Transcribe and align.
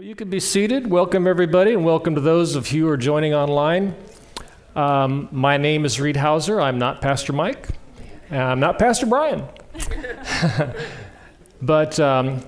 Well, 0.00 0.08
you 0.08 0.14
can 0.14 0.30
be 0.30 0.40
seated. 0.40 0.86
Welcome, 0.86 1.26
everybody, 1.26 1.74
and 1.74 1.84
welcome 1.84 2.14
to 2.14 2.22
those 2.22 2.56
of 2.56 2.72
you 2.72 2.86
who 2.86 2.90
are 2.90 2.96
joining 2.96 3.34
online. 3.34 3.94
Um, 4.74 5.28
my 5.30 5.58
name 5.58 5.84
is 5.84 6.00
Reid 6.00 6.16
Houser. 6.16 6.58
I'm 6.58 6.78
not 6.78 7.02
Pastor 7.02 7.34
Mike. 7.34 7.68
I'm 8.30 8.60
not 8.60 8.78
Pastor 8.78 9.04
Brian. 9.04 9.44
but 11.60 12.00
um, 12.00 12.40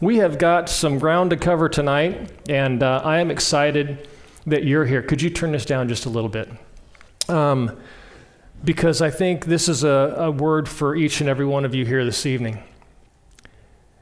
we 0.00 0.16
have 0.16 0.38
got 0.38 0.68
some 0.68 0.98
ground 0.98 1.30
to 1.30 1.36
cover 1.36 1.68
tonight, 1.68 2.28
and 2.48 2.82
uh, 2.82 3.02
I 3.04 3.20
am 3.20 3.30
excited 3.30 4.08
that 4.44 4.64
you're 4.64 4.84
here. 4.84 5.00
Could 5.00 5.22
you 5.22 5.30
turn 5.30 5.52
this 5.52 5.64
down 5.64 5.88
just 5.88 6.06
a 6.06 6.10
little 6.10 6.28
bit? 6.28 6.48
Um, 7.28 7.78
because 8.64 9.00
I 9.00 9.10
think 9.10 9.44
this 9.44 9.68
is 9.68 9.84
a, 9.84 10.16
a 10.18 10.30
word 10.32 10.68
for 10.68 10.96
each 10.96 11.20
and 11.20 11.30
every 11.30 11.46
one 11.46 11.64
of 11.64 11.72
you 11.72 11.86
here 11.86 12.04
this 12.04 12.26
evening. 12.26 12.60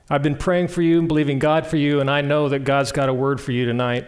I've 0.09 0.23
been 0.23 0.36
praying 0.36 0.68
for 0.68 0.82
you 0.82 1.00
and 1.00 1.09
believing 1.09 1.41
God 1.41 1.66
for 1.66 1.77
you, 1.77 2.00
and 2.00 2.09
I 2.09 2.20
know 2.20 2.48
that 2.48 2.61
God's 2.61 2.93
got 2.93 3.09
a 3.09 3.14
word 3.14 3.41
for 3.41 3.50
you 3.50 3.64
tonight. 3.64 4.06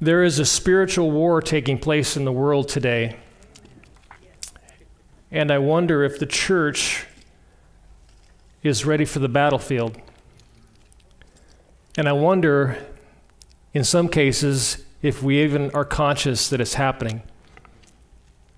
There 0.00 0.24
is 0.24 0.40
a 0.40 0.44
spiritual 0.44 1.12
war 1.12 1.40
taking 1.40 1.78
place 1.78 2.16
in 2.16 2.24
the 2.24 2.32
world 2.32 2.68
today. 2.68 3.16
And 5.30 5.52
I 5.52 5.58
wonder 5.58 6.02
if 6.02 6.18
the 6.18 6.26
church 6.26 7.06
is 8.64 8.84
ready 8.84 9.04
for 9.04 9.20
the 9.20 9.28
battlefield. 9.28 9.96
And 11.96 12.08
I 12.08 12.12
wonder, 12.12 12.76
in 13.74 13.84
some 13.84 14.08
cases, 14.08 14.84
if 15.02 15.22
we 15.22 15.40
even 15.44 15.70
are 15.70 15.84
conscious 15.84 16.48
that 16.48 16.60
it's 16.60 16.74
happening. 16.74 17.22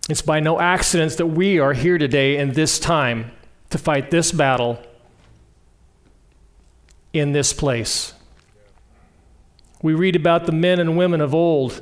It's 0.08 0.22
by 0.22 0.40
no 0.40 0.60
accident 0.60 1.18
that 1.18 1.26
we 1.26 1.58
are 1.58 1.74
here 1.74 1.98
today 1.98 2.38
in 2.38 2.52
this 2.52 2.78
time 2.78 3.32
to 3.68 3.76
fight 3.76 4.10
this 4.10 4.32
battle 4.32 4.82
in 7.18 7.32
this 7.32 7.52
place. 7.52 8.12
We 9.82 9.94
read 9.94 10.16
about 10.16 10.46
the 10.46 10.52
men 10.52 10.80
and 10.80 10.96
women 10.96 11.20
of 11.20 11.34
old 11.34 11.80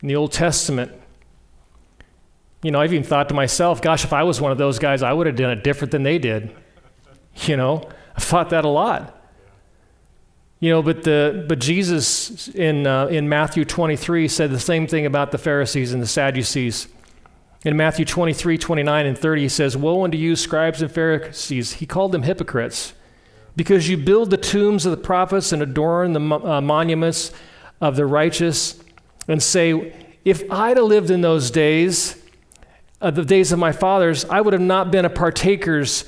in 0.00 0.08
the 0.08 0.16
Old 0.16 0.32
Testament. 0.32 0.92
You 2.62 2.70
know, 2.70 2.80
I've 2.80 2.92
even 2.92 3.04
thought 3.04 3.28
to 3.28 3.34
myself, 3.34 3.82
gosh, 3.82 4.04
if 4.04 4.12
I 4.12 4.22
was 4.22 4.40
one 4.40 4.52
of 4.52 4.58
those 4.58 4.78
guys, 4.78 5.02
I 5.02 5.12
would 5.12 5.26
have 5.26 5.36
done 5.36 5.50
it 5.50 5.62
different 5.62 5.92
than 5.92 6.02
they 6.02 6.18
did. 6.18 6.54
You 7.46 7.56
know, 7.56 7.90
I've 8.16 8.22
thought 8.22 8.50
that 8.50 8.64
a 8.64 8.68
lot. 8.68 9.20
You 10.60 10.70
know, 10.70 10.82
but, 10.82 11.02
the, 11.02 11.44
but 11.48 11.58
Jesus 11.58 12.46
in, 12.46 12.86
uh, 12.86 13.06
in 13.06 13.28
Matthew 13.28 13.64
23 13.64 14.28
said 14.28 14.52
the 14.52 14.60
same 14.60 14.86
thing 14.86 15.04
about 15.04 15.32
the 15.32 15.36
Pharisees 15.38 15.92
and 15.92 16.00
the 16.00 16.06
Sadducees. 16.06 16.86
In 17.64 17.76
Matthew 17.76 18.04
23, 18.04 18.56
29, 18.56 19.06
and 19.06 19.18
30, 19.18 19.42
he 19.42 19.48
says, 19.48 19.76
Woe 19.76 20.04
unto 20.04 20.16
you, 20.16 20.36
scribes 20.36 20.80
and 20.80 20.92
Pharisees. 20.92 21.72
He 21.72 21.86
called 21.86 22.12
them 22.12 22.22
hypocrites 22.22 22.92
because 23.56 23.88
you 23.88 23.96
build 23.96 24.30
the 24.30 24.36
tombs 24.36 24.84
of 24.84 24.90
the 24.90 25.02
prophets 25.02 25.52
and 25.52 25.62
adorn 25.62 26.12
the 26.12 26.20
uh, 26.20 26.60
monuments 26.60 27.32
of 27.80 27.96
the 27.96 28.06
righteous, 28.06 28.82
and 29.28 29.42
say, 29.42 29.94
If 30.24 30.50
I'd 30.50 30.76
have 30.76 30.86
lived 30.86 31.10
in 31.10 31.20
those 31.20 31.50
days, 31.50 32.16
uh, 33.00 33.10
the 33.10 33.24
days 33.24 33.52
of 33.52 33.58
my 33.58 33.72
fathers, 33.72 34.24
I 34.24 34.40
would 34.40 34.52
have 34.52 34.62
not 34.62 34.90
been 34.90 35.04
a 35.04 35.10
partakers 35.10 36.04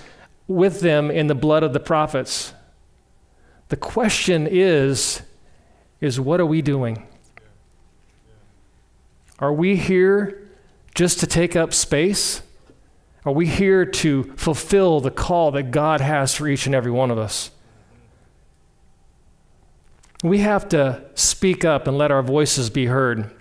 with 0.48 0.80
them 0.80 1.10
in 1.10 1.26
the 1.26 1.34
blood 1.34 1.62
of 1.62 1.72
the 1.72 1.80
prophets. 1.80 2.52
The 3.68 3.76
question 3.76 4.46
is, 4.50 5.22
is 6.00 6.20
what 6.20 6.40
are 6.40 6.46
we 6.46 6.62
doing? 6.62 7.06
Are 9.38 9.52
we 9.52 9.76
here 9.76 10.48
just 10.94 11.20
to 11.20 11.26
take 11.26 11.56
up 11.56 11.74
space? 11.74 12.42
Are 13.26 13.32
we 13.32 13.46
here 13.46 13.84
to 13.84 14.22
fulfill 14.36 15.00
the 15.00 15.10
call 15.10 15.50
that 15.50 15.72
God 15.72 16.00
has 16.00 16.36
for 16.36 16.46
each 16.46 16.66
and 16.66 16.74
every 16.76 16.92
one 16.92 17.10
of 17.10 17.18
us? 17.18 17.50
We 20.22 20.38
have 20.38 20.68
to 20.68 21.04
speak 21.14 21.64
up 21.64 21.88
and 21.88 21.98
let 21.98 22.12
our 22.12 22.22
voices 22.22 22.70
be 22.70 22.86
heard. 22.86 23.34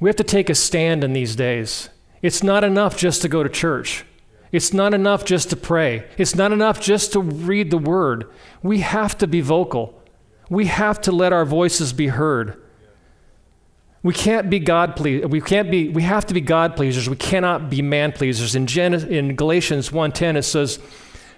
We 0.00 0.08
have 0.08 0.16
to 0.16 0.24
take 0.24 0.48
a 0.48 0.54
stand 0.54 1.04
in 1.04 1.12
these 1.12 1.36
days. 1.36 1.90
It's 2.22 2.42
not 2.42 2.64
enough 2.64 2.96
just 2.96 3.20
to 3.22 3.28
go 3.28 3.42
to 3.42 3.48
church. 3.50 4.06
It's 4.52 4.72
not 4.72 4.94
enough 4.94 5.26
just 5.26 5.50
to 5.50 5.56
pray. 5.56 6.08
It's 6.16 6.34
not 6.34 6.50
enough 6.50 6.80
just 6.80 7.12
to 7.12 7.20
read 7.20 7.70
the 7.70 7.78
word. 7.78 8.30
We 8.62 8.80
have 8.80 9.18
to 9.18 9.26
be 9.26 9.42
vocal. 9.42 10.00
We 10.48 10.66
have 10.66 11.00
to 11.02 11.12
let 11.12 11.32
our 11.32 11.44
voices 11.44 11.92
be 11.92 12.06
heard. 12.06 12.63
We 14.04 14.12
can't 14.12 14.50
be 14.50 14.58
God 14.58 14.96
pleasers. 14.96 15.30
We 15.30 15.40
can't 15.40 15.70
be. 15.70 15.88
We 15.88 16.02
have 16.02 16.26
to 16.26 16.34
be 16.34 16.42
God 16.42 16.76
pleasers. 16.76 17.08
We 17.08 17.16
cannot 17.16 17.70
be 17.70 17.80
man 17.80 18.12
pleasers. 18.12 18.54
In, 18.54 18.66
Gen- 18.66 18.92
in 18.92 19.34
Galatians 19.34 19.90
1:10 19.90 20.36
it 20.36 20.42
says, 20.42 20.78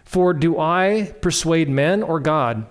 "For 0.04 0.34
do 0.34 0.58
I 0.58 1.14
persuade 1.20 1.68
men 1.68 2.02
or 2.02 2.18
God? 2.18 2.66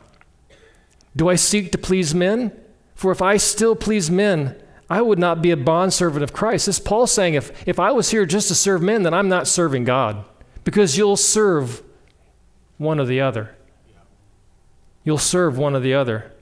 Do 1.15 1.29
I 1.29 1.35
seek 1.35 1.71
to 1.71 1.77
please 1.77 2.13
men? 2.13 2.51
For 2.93 3.09
if 3.13 3.21
I 3.21 3.37
still 3.37 3.73
please 3.73 4.11
men, 4.11 4.57
I 4.89 5.01
would 5.01 5.17
not 5.17 5.41
be 5.41 5.51
a 5.51 5.57
bondservant 5.57 6.23
of 6.23 6.33
Christ." 6.33 6.65
This 6.65 6.77
Paul 6.77 7.07
saying, 7.07 7.35
if 7.35 7.65
if 7.65 7.79
I 7.79 7.93
was 7.93 8.11
here 8.11 8.25
just 8.25 8.49
to 8.49 8.55
serve 8.55 8.81
men, 8.81 9.03
then 9.03 9.13
I'm 9.13 9.29
not 9.29 9.47
serving 9.47 9.85
God, 9.85 10.25
because 10.65 10.97
you'll 10.97 11.15
serve 11.15 11.81
one 12.77 12.99
or 12.99 13.05
the 13.05 13.21
other. 13.21 13.51
You'll 15.05 15.17
serve 15.19 15.57
one 15.57 15.73
or 15.73 15.79
the 15.79 15.93
other. 15.93 16.33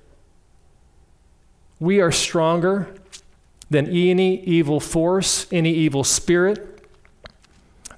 We 1.80 2.02
are 2.02 2.12
stronger 2.12 2.88
than 3.74 3.88
any 3.88 4.42
evil 4.44 4.80
force, 4.80 5.46
any 5.52 5.74
evil 5.74 6.06
spirit. 6.06 6.88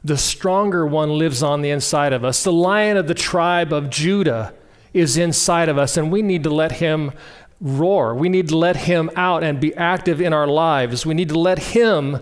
The 0.04 0.18
stronger 0.18 0.86
one 0.86 1.18
lives 1.18 1.44
on 1.44 1.62
the 1.62 1.70
inside 1.70 2.14
of 2.14 2.26
us. 2.26 2.44
The 2.44 2.52
lion 2.52 2.98
of 2.98 3.08
the 3.08 3.14
tribe 3.14 3.72
of 3.72 3.90
Judah 3.90 4.54
is 4.94 5.18
inside 5.18 5.70
of 5.70 5.78
us, 5.78 5.98
and 5.98 6.12
we 6.12 6.22
need 6.22 6.44
to 6.44 6.50
let 6.50 6.74
him 6.74 7.12
roar. 7.60 8.16
We 8.16 8.30
need 8.30 8.48
to 8.50 8.58
let 8.58 8.76
him 8.76 9.10
out 9.16 9.44
and 9.44 9.60
be 9.60 9.76
active 9.76 10.22
in 10.22 10.34
our 10.34 10.48
lives. 10.48 11.06
We 11.06 11.14
need 11.14 11.30
to 11.30 11.40
let 11.40 11.60
him 11.60 12.22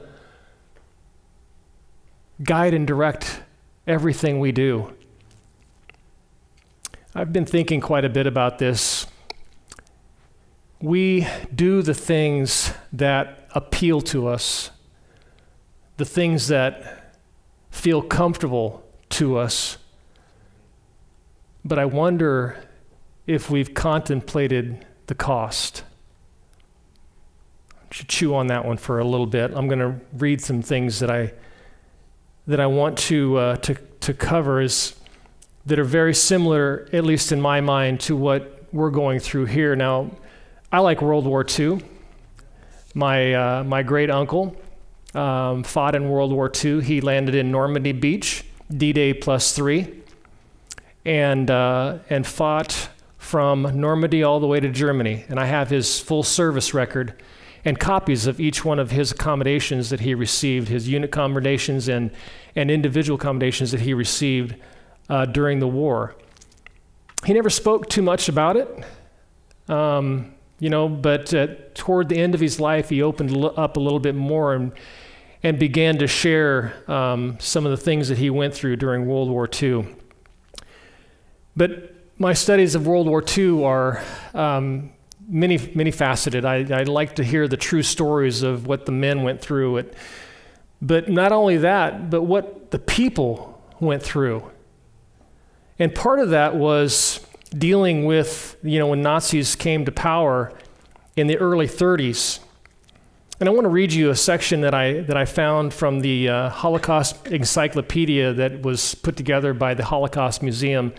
guide 2.42 2.74
and 2.74 2.88
direct 2.88 3.42
everything 3.86 4.40
we 4.40 4.52
do. 4.52 4.94
I've 7.16 7.32
been 7.32 7.46
thinking 7.46 7.80
quite 7.80 8.06
a 8.06 8.10
bit 8.10 8.26
about 8.26 8.58
this. 8.58 9.06
We 10.84 11.26
do 11.56 11.82
the 11.82 11.94
things 11.94 12.74
that 12.92 13.48
appeal 13.56 14.02
to 14.02 14.28
us, 14.28 14.70
the 15.96 16.04
things 16.04 16.50
that 16.50 17.16
feel 17.72 18.02
comfortable 18.02 18.86
to 19.12 19.38
us. 19.38 19.78
But 21.64 21.80
I 21.80 21.86
wonder 21.86 22.68
if 23.26 23.50
we've 23.50 23.74
contemplated 23.74 24.86
the 25.08 25.16
cost. 25.16 25.84
I 27.78 27.94
should 27.96 28.10
chew 28.10 28.36
on 28.36 28.48
that 28.48 28.66
one 28.66 28.76
for 28.76 29.00
a 29.00 29.06
little 29.06 29.26
bit. 29.26 29.54
I'm 29.56 29.70
going 29.70 29.80
to 29.80 29.96
read 30.18 30.42
some 30.42 30.62
things 30.62 31.00
that 31.00 31.10
I 31.10 31.32
that 32.46 32.60
I 32.60 32.66
want 32.66 32.98
to 32.98 33.38
uh, 33.38 33.56
to 33.56 33.76
to 34.02 34.14
cover 34.14 34.60
is 34.60 34.96
that 35.66 35.80
are 35.80 35.86
very 35.86 36.14
similar, 36.14 36.90
at 36.92 37.06
least 37.06 37.32
in 37.32 37.40
my 37.40 37.62
mind, 37.62 38.02
to 38.02 38.18
what 38.18 38.66
we're 38.74 38.92
going 38.92 39.22
through 39.22 39.46
here. 39.46 39.78
Now, 39.78 40.12
I 40.74 40.80
like 40.80 41.04
World 41.04 41.28
War 41.28 41.46
II. 41.48 41.84
My, 42.96 43.34
uh, 43.36 43.64
my 43.64 43.84
great 43.84 44.10
uncle 44.10 44.56
um, 45.14 45.62
fought 45.62 45.94
in 45.94 46.10
World 46.10 46.32
War 46.32 46.52
II. 46.52 46.82
He 46.82 47.00
landed 47.00 47.36
in 47.36 47.52
Normandy 47.52 47.92
Beach, 47.92 48.44
D 48.76 48.92
Day 48.92 49.14
plus 49.14 49.56
three, 49.56 50.02
and, 51.06 51.52
uh, 51.52 52.00
and 52.10 52.26
fought 52.26 52.90
from 53.20 53.80
Normandy 53.80 54.24
all 54.24 54.40
the 54.40 54.48
way 54.48 54.60
to 54.60 54.70
Germany. 54.70 55.26
And 55.30 55.40
I 55.40 55.46
have 55.46 55.70
his 55.70 56.00
full 56.00 56.24
service 56.24 56.74
record 56.74 57.22
and 57.64 57.80
copies 57.80 58.26
of 58.26 58.40
each 58.40 58.66
one 58.66 58.80
of 58.80 58.90
his 58.90 59.12
accommodations 59.12 59.92
that 59.92 60.00
he 60.00 60.16
received, 60.16 60.70
his 60.70 60.90
unit 60.90 61.12
accommodations 61.12 61.88
and, 61.88 62.10
and 62.56 62.72
individual 62.72 63.20
accommodations 63.20 63.70
that 63.74 63.82
he 63.82 63.94
received 63.94 64.56
uh, 65.08 65.26
during 65.28 65.60
the 65.60 65.68
war. 65.68 66.16
He 67.28 67.34
never 67.34 67.52
spoke 67.52 67.90
too 67.90 68.02
much 68.02 68.28
about 68.28 68.58
it. 68.58 68.84
Um, 69.70 70.33
you 70.64 70.70
know, 70.70 70.88
but 70.88 71.34
uh, 71.34 71.48
toward 71.74 72.08
the 72.08 72.16
end 72.16 72.34
of 72.34 72.40
his 72.40 72.58
life, 72.58 72.88
he 72.88 73.02
opened 73.02 73.36
up 73.58 73.76
a 73.76 73.82
little 73.82 74.00
bit 74.00 74.16
more 74.16 74.54
and, 74.54 74.72
and 75.44 75.60
began 75.60 75.98
to 75.98 76.08
share 76.08 76.74
um, 76.90 77.36
some 77.42 77.66
of 77.66 77.72
the 77.72 77.76
things 77.76 78.08
that 78.08 78.18
he 78.18 78.30
went 78.30 78.54
through 78.54 78.78
during 78.78 79.06
World 79.06 79.30
War 79.30 79.50
II. 79.62 79.86
But 81.58 81.94
my 82.18 82.32
studies 82.32 82.76
of 82.76 82.88
World 82.88 83.08
War 83.08 83.22
II 83.38 83.66
are 83.66 84.02
um, 84.34 84.92
many, 85.28 85.70
many 85.76 85.92
faceted. 85.92 86.46
I, 86.46 86.60
I 86.74 86.84
like 86.84 87.18
to 87.18 87.26
hear 87.26 87.50
the 87.50 87.58
true 87.58 87.84
stories 87.84 88.42
of 88.42 88.66
what 88.66 88.86
the 88.86 88.94
men 88.94 89.24
went 89.24 89.42
through. 89.42 89.80
It, 89.80 89.98
but 90.82 91.10
not 91.10 91.34
only 91.34 91.58
that, 91.58 92.10
but 92.10 92.22
what 92.22 92.72
the 92.72 92.80
people 92.80 93.62
went 93.82 94.02
through. 94.02 94.50
And 95.78 95.94
part 95.94 96.20
of 96.20 96.30
that 96.30 96.56
was 96.56 97.20
dealing 97.58 98.06
with, 98.06 98.58
you 98.64 98.80
know, 98.80 98.88
when 98.88 99.02
Nazis 99.02 99.56
came 99.56 99.86
to 99.86 99.92
power 99.92 100.54
in 101.16 101.28
the 101.28 101.38
early 101.38 101.68
30s. 101.68 102.40
And 103.40 103.50
I 103.50 103.52
want 103.52 103.66
to 103.66 103.70
read 103.70 103.92
you 103.92 104.10
a 104.10 104.16
section 104.16 104.62
that 104.62 104.74
I, 104.74 105.02
that 105.02 105.18
I 105.18 105.26
found 105.26 105.74
from 105.74 106.00
the 106.02 106.30
uh, 106.30 106.50
Holocaust 106.50 107.28
Encyclopedia 107.28 108.34
that 108.34 108.62
was 108.62 108.96
put 108.96 109.18
together 109.18 109.54
by 109.54 109.74
the 109.74 109.84
Holocaust 109.84 110.42
Museum. 110.42 110.94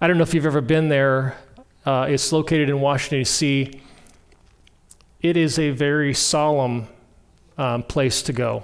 I 0.00 0.06
don't 0.06 0.16
know 0.16 0.22
if 0.22 0.32
you've 0.34 0.46
ever 0.46 0.60
been 0.60 0.88
there 0.88 1.36
Uh, 1.84 2.06
it's 2.08 2.30
located 2.30 2.68
in 2.68 2.80
Washington, 2.80 3.20
D.C. 3.20 3.80
It 5.20 5.36
is 5.36 5.58
a 5.58 5.70
very 5.70 6.14
solemn 6.14 6.86
um, 7.58 7.82
place 7.82 8.22
to 8.22 8.32
go. 8.32 8.62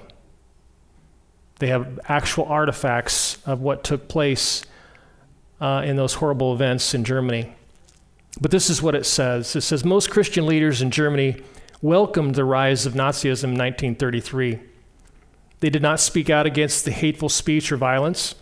They 1.58 1.66
have 1.66 1.98
actual 2.04 2.44
artifacts 2.44 3.38
of 3.44 3.60
what 3.60 3.82
took 3.82 4.06
place 4.06 4.62
uh, 5.60 5.82
in 5.84 5.96
those 5.96 6.14
horrible 6.14 6.54
events 6.54 6.94
in 6.94 7.02
Germany. 7.04 7.52
But 8.40 8.50
this 8.50 8.70
is 8.70 8.82
what 8.82 8.94
it 8.94 9.06
says 9.06 9.56
it 9.56 9.62
says, 9.62 9.85
Most 9.85 10.11
Christian 10.11 10.46
leaders 10.46 10.81
in 10.81 10.90
Germany 10.90 11.43
welcomed 11.82 12.35
the 12.35 12.44
rise 12.44 12.87
of 12.87 12.94
Nazism 12.94 13.44
in 13.44 13.58
1933. 13.58 14.61
They 15.61 15.70
did 15.70 15.82
not 15.82 16.00
speak 16.00 16.31
out 16.31 16.46
against 16.46 16.85
the 16.85 16.90
hateful 16.90 17.29
speech 17.29 17.73
or 17.73 17.76
violence. 17.76 18.35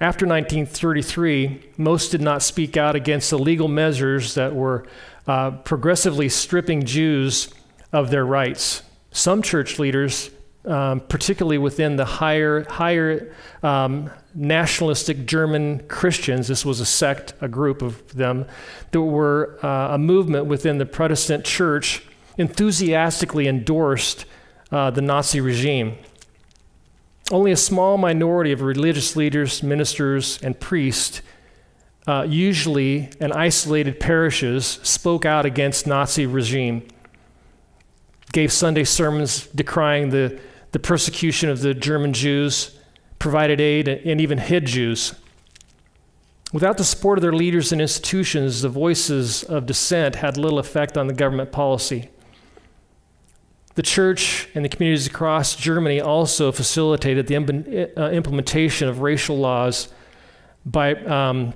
After 0.00 0.26
1933, 0.26 1.72
most 1.76 2.10
did 2.10 2.20
not 2.20 2.42
speak 2.42 2.76
out 2.76 2.96
against 2.96 3.30
the 3.30 3.38
legal 3.38 3.68
measures 3.68 4.34
that 4.34 4.54
were 4.54 4.86
uh, 5.26 5.52
progressively 5.52 6.28
stripping 6.28 6.84
Jews 6.84 7.52
of 7.92 8.10
their 8.10 8.26
rights. 8.26 8.82
Some 9.10 9.42
church 9.42 9.78
leaders, 9.78 10.30
um, 10.64 11.00
particularly 11.00 11.58
within 11.58 11.96
the 11.96 12.04
higher, 12.04 12.64
higher 12.68 13.34
um, 13.62 14.10
nationalistic 14.34 15.26
German 15.26 15.80
Christians, 15.88 16.48
this 16.48 16.64
was 16.64 16.80
a 16.80 16.86
sect, 16.86 17.34
a 17.40 17.48
group 17.48 17.82
of 17.82 18.14
them, 18.14 18.46
that 18.92 19.00
were 19.00 19.58
uh, 19.62 19.94
a 19.94 19.98
movement 19.98 20.46
within 20.46 20.78
the 20.78 20.86
Protestant 20.86 21.44
church, 21.44 22.04
enthusiastically 22.38 23.48
endorsed 23.48 24.24
uh, 24.70 24.90
the 24.90 25.02
Nazi 25.02 25.40
regime. 25.40 25.96
Only 27.30 27.50
a 27.50 27.56
small 27.56 27.98
minority 27.98 28.52
of 28.52 28.62
religious 28.62 29.16
leaders, 29.16 29.62
ministers, 29.62 30.40
and 30.42 30.58
priests, 30.58 31.22
uh, 32.06 32.26
usually 32.28 33.10
in 33.20 33.32
isolated 33.32 34.00
parishes, 34.00 34.66
spoke 34.82 35.24
out 35.24 35.44
against 35.44 35.86
Nazi 35.86 36.26
regime, 36.26 36.86
gave 38.32 38.52
Sunday 38.52 38.84
sermons 38.84 39.46
decrying 39.48 40.10
the, 40.10 40.40
the 40.72 40.78
persecution 40.78 41.48
of 41.48 41.60
the 41.60 41.74
German 41.74 42.12
Jews, 42.12 42.78
provided 43.18 43.60
aid, 43.60 43.88
and 43.88 44.20
even 44.20 44.38
hid 44.38 44.66
Jews. 44.66 45.14
Without 46.52 46.76
the 46.76 46.84
support 46.84 47.18
of 47.18 47.22
their 47.22 47.32
leaders 47.32 47.72
and 47.72 47.80
institutions, 47.80 48.60
the 48.60 48.68
voices 48.68 49.42
of 49.44 49.64
dissent 49.64 50.16
had 50.16 50.36
little 50.36 50.58
effect 50.58 50.98
on 50.98 51.06
the 51.06 51.14
government 51.14 51.52
policy. 51.52 52.10
The 53.74 53.82
church 53.82 54.48
and 54.54 54.62
the 54.62 54.68
communities 54.68 55.06
across 55.06 55.56
Germany 55.56 56.00
also 56.00 56.52
facilitated 56.52 57.26
the 57.26 57.36
uh, 57.96 58.10
implementation 58.10 58.88
of 58.88 59.00
racial 59.00 59.38
laws 59.38 59.88
by 60.66 60.94
um, 60.94 61.54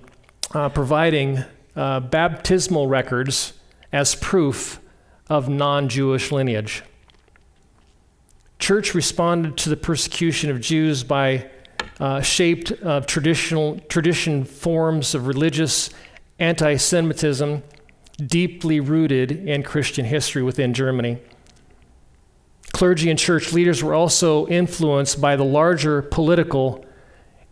uh, 0.55 0.71
providing 0.71 1.45
uh, 1.75 2.01
baptismal 2.01 2.87
records 2.87 3.53
as 3.93 4.15
proof 4.15 4.81
of 5.29 5.49
non 5.51 5.91
Jewish 5.91 6.33
lineage. 6.33 6.83
Church 8.59 8.95
responded 8.95 9.57
to 9.59 9.69
the 9.69 9.77
persecution 9.77 10.51
of 10.51 10.61
Jews 10.61 11.05
by 11.05 11.51
uh, 12.01 12.21
shaped 12.21 12.73
uh, 12.83 13.01
traditional 13.01 13.79
tradition 13.89 14.45
forms 14.45 15.15
of 15.15 15.27
religious 15.27 15.91
anti 16.39 16.77
Semitism 16.77 17.63
deeply 18.25 18.81
rooted 18.81 19.31
in 19.31 19.63
Christian 19.63 20.05
history 20.05 20.43
within 20.43 20.73
Germany. 20.75 21.19
Clergy 22.73 23.11
and 23.11 23.19
church 23.19 23.53
leaders 23.53 23.83
were 23.83 23.95
also 23.95 24.47
influenced 24.49 25.21
by 25.21 25.37
the 25.37 25.45
larger 25.45 26.03
political 26.03 26.85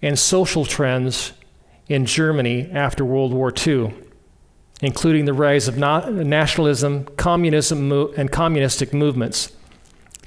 and 0.03 0.19
social 0.19 0.65
trends 0.65 1.33
in 1.89 2.05
Germany 2.05 2.71
after 2.71 3.05
World 3.05 3.33
War 3.33 3.53
II, 3.67 3.95
including 4.83 5.25
the 5.25 5.33
rise 5.33 5.69
of 5.69 5.79
nationalism, 5.79 7.05
communism, 7.17 7.91
and 8.17 8.31
communistic 8.31 8.93
movements. 8.93 9.53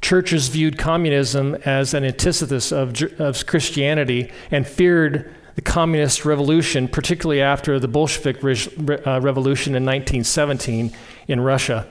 Churches 0.08 0.48
viewed 0.48 0.78
communism 0.78 1.56
as 1.66 1.94
an 1.94 2.06
antithesis 2.06 2.72
of, 2.72 3.02
of 3.20 3.46
Christianity 3.46 4.32
and 4.52 4.66
feared 4.66 5.34
the 5.56 5.62
communist 5.62 6.24
revolution, 6.24 6.88
particularly 6.88 7.42
after 7.42 7.78
the 7.78 7.90
Bolshevik 7.90 8.42
re- 8.42 8.56
uh, 8.56 9.20
revolution 9.20 9.76
in 9.76 9.84
1917 9.84 10.94
in 11.28 11.42
Russia 11.42 11.88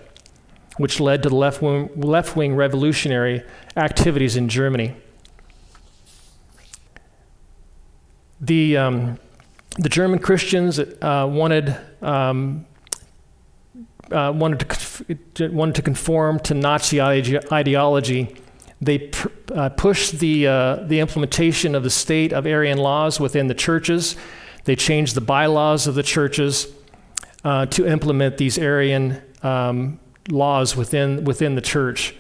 which 0.77 1.01
led 1.01 1.23
to 1.23 1.29
the 1.29 1.35
left 1.35 1.63
wing, 1.63 1.91
left 1.97 2.37
wing 2.37 2.55
revolutionary 2.55 3.43
activities 3.77 4.37
in 4.37 4.49
Germany. 4.49 4.95
The, 8.41 8.77
um, 8.77 9.19
the 9.79 9.89
German 9.89 10.19
Christians 10.19 10.79
uh, 10.79 11.27
wanted, 11.31 11.77
um, 12.03 12.67
uh, 14.11 14.33
wanted, 14.35 14.61
to, 15.35 15.49
wanted 15.49 15.75
to 15.75 15.83
conform 15.83 16.39
to 16.41 16.55
Nazi 16.55 17.01
ideology. 17.01 18.37
They 18.81 19.11
uh, 19.55 19.71
pushed 19.71 20.19
the, 20.19 20.47
uh, 20.47 20.77
the 20.77 21.01
implementation 21.01 21.75
of 21.75 21.83
the 21.83 21.91
state 21.91 22.33
of 22.33 22.47
Aryan 22.47 22.79
laws 22.79 23.19
within 23.19 23.47
the 23.47 23.55
churches. 23.55 24.17
They 24.65 24.77
changed 24.77 25.15
the 25.15 25.21
bylaws 25.21 25.87
of 25.87 25.95
the 25.95 26.03
churches 26.03 26.69
uh, 27.45 27.67
to 27.67 27.87
implement 27.87 28.37
these 28.37 28.59
Aryan 28.59 29.23
um, 29.43 29.99
laws 30.29 30.77
within, 30.77 31.25
within 31.25 31.55
the 31.55 31.61
church. 31.61 32.15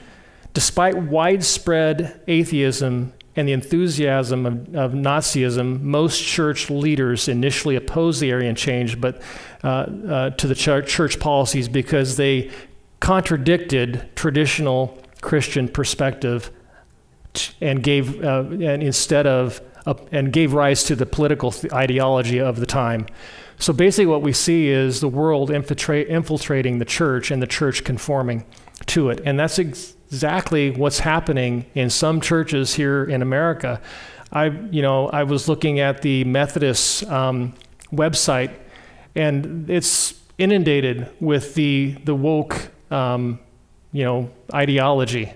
Despite 0.54 0.96
widespread 0.96 2.20
atheism 2.26 3.12
and 3.36 3.46
the 3.46 3.52
enthusiasm 3.52 4.46
of, 4.46 4.74
of 4.74 4.92
Nazism, 4.92 5.82
most 5.82 6.22
church 6.22 6.70
leaders 6.70 7.28
initially 7.28 7.76
opposed 7.76 8.20
the 8.20 8.32
Aryan 8.32 8.54
change 8.54 9.00
but, 9.00 9.20
uh, 9.62 9.68
uh, 9.68 10.30
to 10.30 10.46
the 10.46 10.54
ch- 10.54 10.88
church 10.88 11.20
policies 11.20 11.68
because 11.68 12.16
they 12.16 12.50
contradicted 13.00 14.08
traditional 14.16 14.98
Christian 15.20 15.68
perspective 15.68 16.50
and 17.60 17.82
gave, 17.82 18.24
uh, 18.24 18.44
and 18.48 18.82
instead 18.82 19.26
of, 19.26 19.60
and 20.10 20.32
gave 20.32 20.52
rise 20.52 20.82
to 20.84 20.96
the 20.96 21.06
political 21.06 21.54
ideology 21.72 22.40
of 22.40 22.58
the 22.58 22.66
time. 22.66 23.06
So 23.58 23.72
basically, 23.72 24.06
what 24.06 24.22
we 24.22 24.32
see 24.32 24.68
is 24.68 25.00
the 25.00 25.08
world 25.08 25.50
infiltrating 25.50 26.78
the 26.78 26.84
church 26.84 27.30
and 27.30 27.40
the 27.40 27.46
church 27.46 27.84
conforming 27.84 28.44
to 28.86 29.10
it. 29.10 29.20
And 29.24 29.38
that's 29.38 29.58
exactly 30.06 30.70
what's 30.70 30.98
happening 31.00 31.66
in 31.74 31.90
some 31.90 32.20
churches 32.20 32.74
here 32.74 33.04
in 33.04 33.22
America. 33.22 33.80
I, 34.32 34.46
you 34.46 34.82
know, 34.82 35.08
I 35.08 35.22
was 35.22 35.48
looking 35.48 35.80
at 35.80 36.02
the 36.02 36.24
Methodist 36.24 37.04
um, 37.04 37.54
website, 37.92 38.52
and 39.14 39.68
it's 39.70 40.20
inundated 40.38 41.08
with 41.20 41.54
the 41.54 41.96
the 42.04 42.14
woke, 42.14 42.70
um, 42.90 43.38
you 43.92 44.04
know, 44.04 44.30
ideology. 44.52 45.32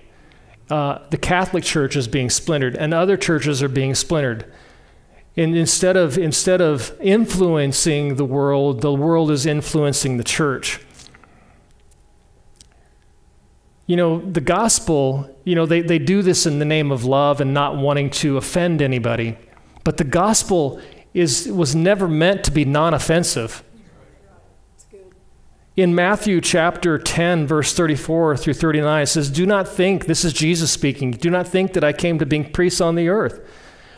Uh, 0.69 0.99
the 1.09 1.17
Catholic 1.17 1.63
Church 1.63 1.95
is 1.95 2.07
being 2.07 2.29
splintered, 2.29 2.75
and 2.75 2.93
other 2.93 3.17
churches 3.17 3.61
are 3.61 3.69
being 3.69 3.95
splintered. 3.95 4.45
And 5.37 5.55
instead 5.55 5.95
of, 5.95 6.17
instead 6.17 6.61
of 6.61 6.93
influencing 7.01 8.15
the 8.15 8.25
world, 8.25 8.81
the 8.81 8.93
world 8.93 9.31
is 9.31 9.45
influencing 9.45 10.17
the 10.17 10.23
church. 10.23 10.81
You 13.91 13.97
know, 13.97 14.21
the 14.21 14.39
gospel, 14.39 15.29
you 15.43 15.53
know, 15.53 15.65
they, 15.65 15.81
they 15.81 15.99
do 15.99 16.21
this 16.21 16.45
in 16.45 16.59
the 16.59 16.63
name 16.63 16.93
of 16.93 17.03
love 17.03 17.41
and 17.41 17.53
not 17.53 17.75
wanting 17.75 18.09
to 18.11 18.37
offend 18.37 18.81
anybody. 18.81 19.37
But 19.83 19.97
the 19.97 20.05
gospel 20.05 20.79
is, 21.13 21.49
was 21.51 21.75
never 21.75 22.07
meant 22.07 22.45
to 22.45 22.51
be 22.51 22.63
non 22.63 22.93
offensive. 22.93 23.65
In 25.75 25.93
Matthew 25.93 26.39
chapter 26.39 26.97
10, 26.97 27.45
verse 27.45 27.73
34 27.73 28.37
through 28.37 28.53
39, 28.53 29.01
it 29.01 29.07
says, 29.07 29.29
Do 29.29 29.45
not 29.45 29.67
think, 29.67 30.05
this 30.05 30.23
is 30.23 30.31
Jesus 30.31 30.71
speaking, 30.71 31.11
do 31.11 31.29
not 31.29 31.45
think 31.45 31.73
that 31.73 31.83
I 31.83 31.91
came 31.91 32.17
to 32.19 32.25
bring 32.25 32.49
peace 32.49 32.79
on 32.79 32.95
the 32.95 33.09
earth. 33.09 33.45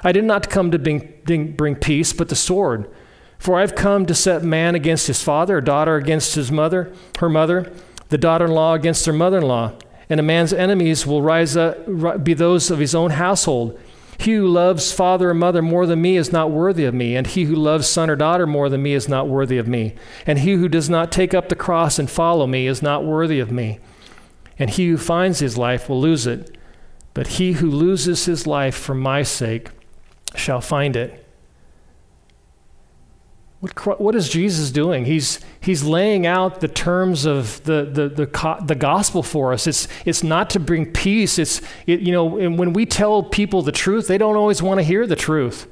I 0.03 0.11
did 0.11 0.23
not 0.23 0.49
come 0.49 0.71
to 0.71 0.79
bring, 0.79 1.53
bring 1.55 1.75
peace, 1.75 2.13
but 2.13 2.29
the 2.29 2.35
sword. 2.35 2.91
For 3.37 3.59
I've 3.59 3.75
come 3.75 4.07
to 4.07 4.15
set 4.15 4.41
man 4.41 4.73
against 4.73 5.05
his 5.05 5.21
father, 5.21 5.61
daughter 5.61 5.97
against 5.97 6.33
his 6.33 6.51
mother, 6.51 6.91
her 7.19 7.29
mother, 7.29 7.71
the 8.09 8.17
daughter 8.17 8.45
in 8.45 8.51
law 8.53 8.73
against 8.73 9.05
her 9.05 9.13
mother 9.13 9.37
in 9.37 9.43
law. 9.43 9.73
And 10.09 10.19
a 10.19 10.23
man's 10.23 10.53
enemies 10.53 11.07
will 11.07 11.21
rise 11.21 11.55
up, 11.55 12.23
be 12.23 12.33
those 12.33 12.69
of 12.69 12.79
his 12.79 12.93
own 12.93 13.11
household. 13.11 13.79
He 14.19 14.33
who 14.33 14.47
loves 14.47 14.91
father 14.91 15.31
or 15.31 15.33
mother 15.33 15.61
more 15.61 15.85
than 15.85 16.01
me 16.01 16.17
is 16.17 16.31
not 16.31 16.51
worthy 16.51 16.85
of 16.85 16.93
me, 16.93 17.15
and 17.15 17.25
he 17.27 17.45
who 17.45 17.55
loves 17.55 17.87
son 17.87 18.09
or 18.09 18.15
daughter 18.15 18.45
more 18.45 18.69
than 18.69 18.83
me 18.83 18.93
is 18.93 19.09
not 19.09 19.27
worthy 19.27 19.57
of 19.57 19.67
me. 19.67 19.95
And 20.25 20.39
he 20.39 20.53
who 20.53 20.69
does 20.69 20.89
not 20.89 21.11
take 21.11 21.33
up 21.33 21.49
the 21.49 21.55
cross 21.55 21.99
and 21.99 22.09
follow 22.09 22.47
me 22.47 22.67
is 22.67 22.81
not 22.81 23.03
worthy 23.03 23.39
of 23.39 23.51
me. 23.51 23.79
And 24.59 24.69
he 24.69 24.87
who 24.89 24.97
finds 24.97 25.39
his 25.39 25.57
life 25.57 25.89
will 25.89 25.99
lose 25.99 26.27
it, 26.27 26.55
but 27.13 27.27
he 27.27 27.53
who 27.53 27.69
loses 27.69 28.25
his 28.25 28.45
life 28.45 28.75
for 28.75 28.93
my 28.93 29.23
sake 29.23 29.69
shall 30.35 30.61
find 30.61 30.95
it. 30.95 31.22
What, 33.63 34.01
what 34.01 34.13
is 34.13 34.27
Jesus 34.27 34.71
doing? 34.71 35.05
He's, 35.05 35.39
he's 35.61 35.85
laying 35.85 36.27
out 36.27 36.59
the 36.59 36.67
terms 36.67 37.23
of 37.23 37.63
the, 37.63 37.85
the, 37.85 38.09
the, 38.09 38.57
the 38.65 38.75
gospel 38.75 39.23
for 39.23 39.53
us. 39.53 39.67
It's, 39.67 39.87
it's 40.05 40.21
not 40.21 40.49
to 40.49 40.59
bring 40.59 40.91
peace. 40.91 41.39
It's, 41.39 41.61
it, 41.87 42.01
you 42.01 42.11
know, 42.11 42.37
and 42.37 42.59
when 42.59 42.73
we 42.73 42.85
tell 42.85 43.23
people 43.23 43.61
the 43.61 43.71
truth, 43.71 44.09
they 44.09 44.17
don't 44.17 44.35
always 44.35 44.61
want 44.61 44.81
to 44.81 44.83
hear 44.83 45.07
the 45.07 45.15
truth. 45.15 45.67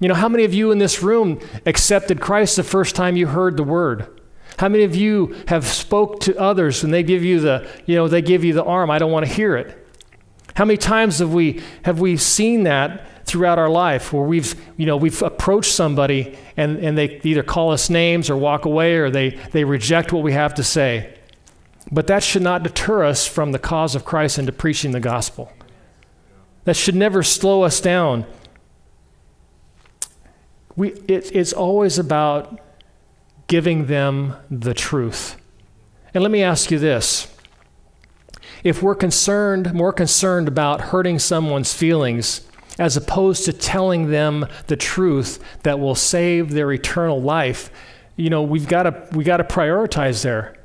You 0.00 0.08
know, 0.08 0.14
how 0.14 0.28
many 0.28 0.44
of 0.44 0.52
you 0.52 0.72
in 0.72 0.78
this 0.78 1.00
room 1.00 1.38
accepted 1.64 2.20
Christ 2.20 2.56
the 2.56 2.64
first 2.64 2.96
time 2.96 3.14
you 3.14 3.28
heard 3.28 3.56
the 3.56 3.62
word? 3.62 4.20
How 4.58 4.68
many 4.68 4.82
of 4.82 4.96
you 4.96 5.36
have 5.46 5.64
spoke 5.64 6.18
to 6.22 6.36
others 6.36 6.82
and 6.82 6.92
they 6.92 7.04
give 7.04 7.22
you 7.22 7.38
the, 7.38 7.68
you 7.86 7.94
know, 7.94 8.08
they 8.08 8.20
give 8.20 8.42
you 8.42 8.52
the 8.52 8.64
arm, 8.64 8.90
I 8.90 8.98
don't 8.98 9.12
want 9.12 9.26
to 9.26 9.32
hear 9.32 9.56
it? 9.56 9.86
How 10.56 10.64
many 10.64 10.76
times 10.76 11.20
have 11.20 11.32
we 11.32 11.62
have 11.82 12.00
we 12.00 12.16
seen 12.16 12.64
that 12.64 13.06
throughout 13.26 13.58
our 13.58 13.68
life 13.68 14.12
where 14.12 14.22
we've, 14.22 14.54
you 14.76 14.86
know, 14.86 14.96
we've 14.96 15.20
approached 15.20 15.72
somebody 15.72 16.38
and, 16.56 16.78
and 16.78 16.96
they 16.96 17.20
either 17.24 17.42
call 17.42 17.72
us 17.72 17.90
names 17.90 18.30
or 18.30 18.36
walk 18.36 18.64
away 18.64 18.94
or 18.94 19.10
they, 19.10 19.30
they 19.50 19.64
reject 19.64 20.12
what 20.12 20.22
we 20.22 20.32
have 20.32 20.54
to 20.54 20.62
say. 20.62 21.12
But 21.90 22.06
that 22.06 22.22
should 22.22 22.42
not 22.42 22.62
deter 22.62 23.04
us 23.04 23.26
from 23.26 23.52
the 23.52 23.58
cause 23.58 23.94
of 23.94 24.04
Christ 24.04 24.38
and 24.38 24.46
to 24.46 24.52
preaching 24.52 24.92
the 24.92 25.00
gospel. 25.00 25.52
That 26.64 26.76
should 26.76 26.94
never 26.94 27.22
slow 27.22 27.62
us 27.62 27.80
down. 27.80 28.26
We, 30.76 30.90
it, 31.08 31.34
it's 31.34 31.52
always 31.52 31.98
about 31.98 32.60
giving 33.48 33.86
them 33.86 34.36
the 34.50 34.74
truth. 34.74 35.36
And 36.14 36.22
let 36.22 36.30
me 36.30 36.42
ask 36.42 36.70
you 36.70 36.78
this. 36.78 37.32
If 38.62 38.82
we're 38.82 38.96
concerned, 38.96 39.74
more 39.74 39.92
concerned 39.92 40.48
about 40.48 40.80
hurting 40.80 41.18
someone's 41.18 41.72
feelings 41.72 42.46
as 42.78 42.96
opposed 42.96 43.44
to 43.44 43.52
telling 43.52 44.10
them 44.10 44.46
the 44.66 44.76
truth 44.76 45.42
that 45.62 45.80
will 45.80 45.94
save 45.94 46.52
their 46.52 46.72
eternal 46.72 47.20
life, 47.20 47.70
you 48.16 48.30
know, 48.30 48.42
we've 48.42 48.68
got 48.68 48.84
to 48.84 49.08
we 49.12 49.24
got 49.24 49.38
to 49.38 49.44
prioritize 49.44 50.22
there. 50.22 50.56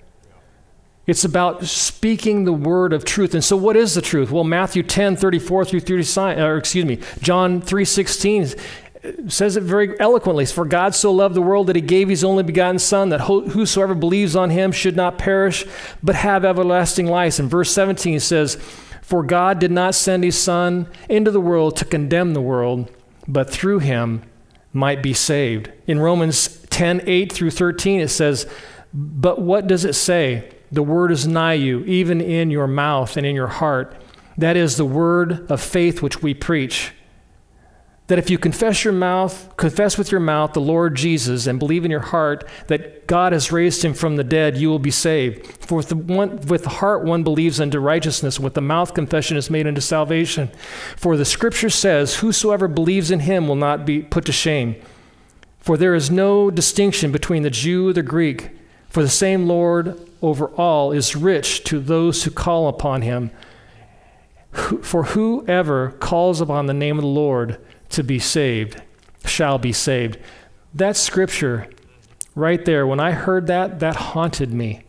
It's 1.07 1.25
about 1.25 1.65
speaking 1.65 2.43
the 2.45 2.53
word 2.53 2.93
of 2.93 3.03
truth. 3.03 3.33
And 3.33 3.43
so 3.43 3.57
what 3.57 3.75
is 3.75 3.95
the 3.95 4.01
truth? 4.01 4.31
Well, 4.31 4.43
Matthew 4.43 4.83
10, 4.83 5.15
34 5.15 5.65
through 5.65 5.79
39, 5.81 6.39
or 6.39 6.57
excuse 6.57 6.85
me, 6.85 6.99
John 7.21 7.59
3, 7.59 7.83
16 7.83 8.53
says 9.27 9.57
it 9.57 9.63
very 9.63 9.99
eloquently. 9.99 10.45
For 10.45 10.63
God 10.63 10.93
so 10.93 11.11
loved 11.11 11.35
the 11.35 11.41
world 11.41 11.67
that 11.67 11.75
he 11.75 11.81
gave 11.81 12.07
his 12.07 12.23
only 12.23 12.43
begotten 12.43 12.77
Son, 12.77 13.09
that 13.09 13.21
whosoever 13.21 13.95
believes 13.95 14.35
on 14.35 14.51
him 14.51 14.71
should 14.71 14.95
not 14.95 15.17
perish, 15.17 15.65
but 16.03 16.15
have 16.15 16.45
everlasting 16.45 17.07
life. 17.07 17.39
And 17.39 17.49
verse 17.49 17.71
17 17.71 18.19
says, 18.19 18.57
For 19.11 19.23
God 19.23 19.59
did 19.59 19.71
not 19.71 19.93
send 19.93 20.23
his 20.23 20.41
Son 20.41 20.87
into 21.09 21.31
the 21.31 21.41
world 21.41 21.75
to 21.75 21.83
condemn 21.83 22.33
the 22.33 22.41
world, 22.41 22.89
but 23.27 23.49
through 23.49 23.79
him 23.79 24.21
might 24.71 25.03
be 25.03 25.13
saved. 25.13 25.69
In 25.85 25.99
Romans 25.99 26.65
10, 26.69 27.01
8 27.05 27.29
through 27.29 27.51
13, 27.51 27.99
it 27.99 28.07
says, 28.07 28.49
But 28.93 29.41
what 29.41 29.67
does 29.67 29.83
it 29.83 29.95
say? 29.95 30.49
The 30.71 30.81
word 30.81 31.11
is 31.11 31.27
nigh 31.27 31.55
you, 31.55 31.83
even 31.83 32.21
in 32.21 32.51
your 32.51 32.67
mouth 32.67 33.17
and 33.17 33.25
in 33.25 33.35
your 33.35 33.49
heart. 33.49 34.01
That 34.37 34.55
is 34.55 34.77
the 34.77 34.85
word 34.85 35.51
of 35.51 35.59
faith 35.59 36.01
which 36.01 36.23
we 36.23 36.33
preach 36.33 36.93
that 38.07 38.19
if 38.19 38.29
you 38.29 38.37
confess 38.37 38.83
your 38.83 38.93
mouth, 38.93 39.55
confess 39.55 39.97
with 39.97 40.11
your 40.11 40.19
mouth 40.19 40.53
the 40.53 40.59
Lord 40.59 40.95
Jesus 40.95 41.47
and 41.47 41.59
believe 41.59 41.85
in 41.85 41.91
your 41.91 42.01
heart 42.01 42.47
that 42.67 43.07
God 43.07 43.31
has 43.31 43.51
raised 43.51 43.83
him 43.83 43.93
from 43.93 44.17
the 44.17 44.23
dead, 44.23 44.57
you 44.57 44.69
will 44.69 44.79
be 44.79 44.91
saved. 44.91 45.45
For 45.65 45.75
with 45.75 45.89
the, 45.89 45.95
one, 45.95 46.41
with 46.41 46.63
the 46.63 46.69
heart 46.69 47.05
one 47.05 47.23
believes 47.23 47.61
unto 47.61 47.79
righteousness, 47.79 48.39
with 48.39 48.53
the 48.53 48.61
mouth 48.61 48.93
confession 48.93 49.37
is 49.37 49.49
made 49.49 49.65
unto 49.65 49.81
salvation. 49.81 50.49
For 50.97 51.15
the 51.15 51.25
scripture 51.25 51.69
says, 51.69 52.17
Whosoever 52.17 52.67
believes 52.67 53.11
in 53.11 53.21
him 53.21 53.47
will 53.47 53.55
not 53.55 53.85
be 53.85 54.01
put 54.01 54.25
to 54.25 54.33
shame. 54.33 54.75
For 55.59 55.77
there 55.77 55.95
is 55.95 56.11
no 56.11 56.51
distinction 56.51 57.11
between 57.11 57.43
the 57.43 57.49
Jew 57.49 57.87
and 57.87 57.95
the 57.95 58.03
Greek, 58.03 58.49
for 58.89 59.03
the 59.03 59.09
same 59.09 59.47
Lord 59.47 59.97
over 60.21 60.47
all 60.49 60.91
is 60.91 61.15
rich 61.15 61.63
to 61.65 61.79
those 61.79 62.23
who 62.23 62.31
call 62.31 62.67
upon 62.67 63.03
him. 63.03 63.31
For 64.51 65.03
whoever 65.03 65.91
calls 65.91 66.41
upon 66.41 66.65
the 66.65 66.73
name 66.73 66.97
of 66.97 67.03
the 67.03 67.07
Lord 67.07 67.57
to 67.91 68.03
be 68.03 68.19
saved 68.19 68.81
shall 69.25 69.57
be 69.57 69.73
saved. 69.73 70.17
That 70.73 70.97
scripture 70.97 71.69
right 72.35 72.63
there, 72.63 72.87
when 72.87 72.99
I 72.99 73.11
heard 73.11 73.47
that, 73.47 73.79
that 73.79 73.95
haunted 73.95 74.53
me. 74.53 74.83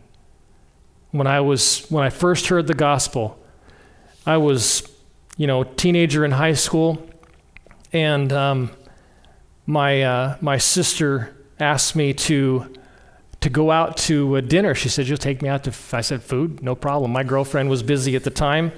When 1.11 1.27
I 1.27 1.41
was 1.41 1.85
when 1.89 2.03
I 2.03 2.09
first 2.09 2.47
heard 2.47 2.65
the 2.65 2.73
gospel, 2.73 3.39
I 4.25 4.37
was, 4.37 4.89
you 5.37 5.45
know, 5.45 5.63
teenager 5.63 6.25
in 6.25 6.31
high 6.31 6.53
school, 6.53 7.07
and 7.91 8.33
um, 8.33 8.71
my 9.67 10.01
uh, 10.01 10.37
my 10.41 10.57
sister 10.57 11.35
asked 11.59 11.95
me 11.95 12.13
to 12.13 12.73
to 13.41 13.49
go 13.49 13.69
out 13.69 13.97
to 13.97 14.37
a 14.37 14.41
dinner. 14.41 14.73
She 14.73 14.89
said, 14.89 15.07
"You'll 15.07 15.17
take 15.17 15.43
me 15.43 15.49
out 15.49 15.65
to." 15.65 15.73
I 15.95 16.01
said, 16.01 16.23
"Food, 16.23 16.63
no 16.63 16.73
problem." 16.73 17.11
My 17.11 17.23
girlfriend 17.23 17.69
was 17.69 17.83
busy 17.83 18.15
at 18.15 18.23
the 18.23 18.31
time, 18.31 18.71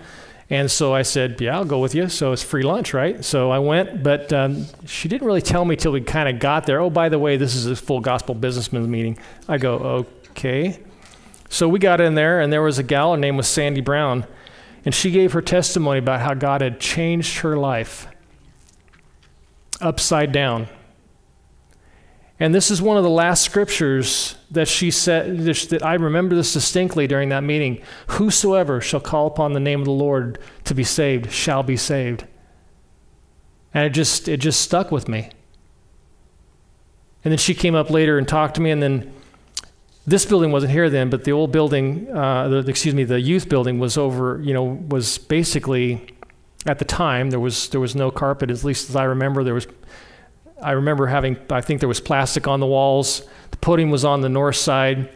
and 0.50 0.70
so 0.70 0.94
I 0.94 1.02
said, 1.02 1.42
Yeah, 1.42 1.56
I'll 1.56 1.66
go 1.66 1.80
with 1.80 1.96
you. 1.96 2.08
So 2.10 2.32
it's 2.32 2.44
free 2.44 2.64
lunch, 2.64 2.94
right? 2.94 3.24
So 3.26 3.50
I 3.52 3.60
went, 3.60 4.04
but 4.04 4.32
um, 4.32 4.66
she 4.86 5.08
didn't 5.08 5.26
really 5.26 5.42
tell 5.42 5.66
me 5.66 5.76
till 5.76 5.92
we 5.92 6.02
kind 6.02 6.30
of 6.30 6.40
got 6.40 6.66
there. 6.66 6.80
Oh, 6.80 6.90
by 6.90 7.10
the 7.10 7.20
way, 7.20 7.38
this 7.38 7.56
is 7.56 7.66
a 7.66 7.76
full 7.76 8.00
gospel 8.00 8.36
businessman 8.36 8.90
meeting. 8.90 9.18
I 9.48 9.58
go, 9.58 10.06
Okay. 10.32 10.80
So 11.50 11.70
we 11.70 11.80
got 11.80 12.02
in 12.02 12.16
there, 12.16 12.42
and 12.42 12.52
there 12.52 12.62
was 12.62 12.80
a 12.80 12.84
gal, 12.84 13.12
her 13.12 13.18
name 13.18 13.38
was 13.38 13.48
Sandy 13.48 13.80
Brown, 13.80 14.26
and 14.84 14.94
she 14.94 15.12
gave 15.12 15.32
her 15.34 15.42
testimony 15.42 16.00
about 16.00 16.20
how 16.20 16.34
God 16.34 16.62
had 16.62 16.80
changed 16.80 17.40
her 17.40 17.56
life 17.56 18.08
upside 19.80 20.32
down. 20.32 20.68
And 22.40 22.54
this 22.54 22.70
is 22.70 22.82
one 22.82 22.98
of 22.98 23.04
the 23.04 23.10
last 23.10 23.44
scriptures 23.44 24.36
that 24.52 24.68
she 24.68 24.92
said, 24.92 25.38
that 25.40 25.86
I 25.86 25.94
remember 25.94 26.36
this 26.36 26.52
distinctly 26.52 27.08
during 27.08 27.30
that 27.30 27.44
meeting. 27.44 27.82
Whosoever 28.08 28.82
shall 28.82 29.00
call 29.00 29.28
upon 29.28 29.54
the 29.54 29.60
name 29.60 29.80
of 29.80 29.86
the 29.86 29.92
Lord 29.92 30.38
to 30.66 30.76
be 30.76 30.84
saved 30.84 31.32
shall 31.32 31.64
be 31.64 31.78
saved. 31.78 32.26
And 33.74 33.86
it 33.86 33.92
just, 33.92 34.28
it 34.28 34.38
just 34.38 34.62
stuck 34.62 34.92
with 34.92 35.08
me. 35.08 35.30
And 37.24 37.32
then 37.32 37.38
she 37.38 37.54
came 37.54 37.74
up 37.74 37.90
later 37.90 38.18
and 38.18 38.28
talked 38.28 38.56
to 38.56 38.62
me, 38.62 38.70
and 38.70 38.84
then 38.84 39.14
this 40.06 40.26
building 40.26 40.52
wasn't 40.52 40.72
here 40.72 40.90
then, 40.90 41.10
but 41.10 41.24
the 41.24 41.32
old 41.32 41.52
building, 41.52 42.08
uh, 42.14 42.48
the, 42.48 42.58
excuse 42.68 42.94
me, 42.94 43.04
the 43.04 43.20
youth 43.20 43.50
building 43.50 43.80
was 43.80 43.98
over, 43.98 44.40
you 44.44 44.54
know, 44.54 44.64
was 44.64 45.18
basically, 45.18 46.06
at 46.68 46.80
the 46.80 46.86
time, 46.86 47.32
there 47.32 47.40
was, 47.40 47.70
there 47.70 47.80
was 47.80 47.96
no 47.96 48.12
carpet, 48.12 48.52
at 48.52 48.64
least 48.64 48.90
as 48.90 48.96
I 48.96 49.06
remember, 49.06 49.44
there 49.44 49.56
was 49.56 49.68
I 50.66 50.72
remember 50.72 51.06
having, 51.06 51.38
I 51.52 51.62
think 51.62 51.80
there 51.80 51.88
was 51.88 52.00
plastic 52.00 52.48
on 52.48 52.60
the 52.60 52.66
walls. 52.66 53.22
The 53.52 53.58
podium 53.58 53.92
was 53.92 54.04
on 54.04 54.22
the 54.22 54.30
north 54.30 54.56
side, 54.56 55.10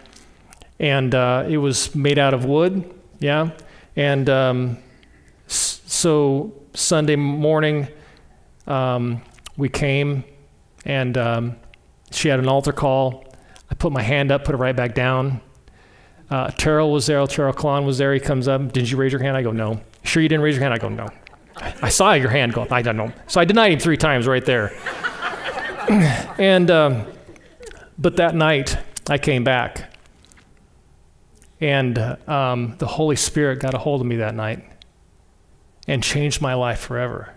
and 0.79 1.15
uh, 1.15 1.45
it 1.49 1.57
was 1.57 1.95
made 1.95 2.19
out 2.19 2.35
of 2.35 2.45
wood, 2.45 2.93
yeah. 3.19 3.49
And 3.95 4.29
um, 4.29 4.77
so 5.47 6.53
Sunday 6.75 7.15
morning, 7.15 7.87
um, 8.67 9.23
we 9.57 9.69
came, 9.69 10.23
and 10.85 11.17
um, 11.17 11.55
she 12.11 12.27
had 12.27 12.37
an 12.37 12.47
altar 12.47 12.71
call. 12.71 13.25
I 13.71 13.73
put 13.73 13.91
my 13.91 14.03
hand 14.03 14.31
up, 14.31 14.45
put 14.45 14.53
it 14.53 14.59
right 14.59 14.75
back 14.75 14.93
down. 14.93 15.41
Uh, 16.29 16.51
Terrell 16.51 16.91
was 16.91 17.07
there. 17.07 17.25
Terrell 17.25 17.53
Klon 17.53 17.85
was 17.87 17.97
there. 17.97 18.13
He 18.13 18.19
comes 18.19 18.47
up. 18.47 18.71
Did 18.71 18.87
you 18.87 18.97
raise 18.97 19.11
your 19.11 19.21
hand? 19.21 19.35
I 19.35 19.41
go, 19.41 19.51
no. 19.51 19.81
Sure 20.03 20.21
you 20.21 20.29
didn't 20.29 20.43
raise 20.43 20.55
your 20.55 20.61
hand? 20.61 20.75
I 20.75 20.77
go, 20.77 20.89
no. 20.89 21.07
I 21.81 21.89
saw 21.89 22.13
your 22.13 22.29
hand 22.29 22.53
go. 22.53 22.61
Up. 22.61 22.71
I 22.71 22.83
don't 22.83 22.97
know. 22.97 23.11
So 23.25 23.41
I 23.41 23.45
denied 23.45 23.73
him 23.73 23.79
three 23.79 23.97
times 23.97 24.27
right 24.27 24.45
there. 24.45 24.77
And 25.89 26.69
um, 26.69 27.05
but 27.97 28.17
that 28.17 28.35
night 28.35 28.77
I 29.09 29.17
came 29.17 29.43
back, 29.43 29.91
and 31.59 31.97
um, 32.27 32.75
the 32.77 32.85
Holy 32.85 33.15
Spirit 33.15 33.59
got 33.59 33.73
a 33.73 33.79
hold 33.79 34.01
of 34.01 34.07
me 34.07 34.17
that 34.17 34.35
night 34.35 34.63
and 35.87 36.03
changed 36.03 36.41
my 36.41 36.53
life 36.53 36.79
forever. 36.79 37.33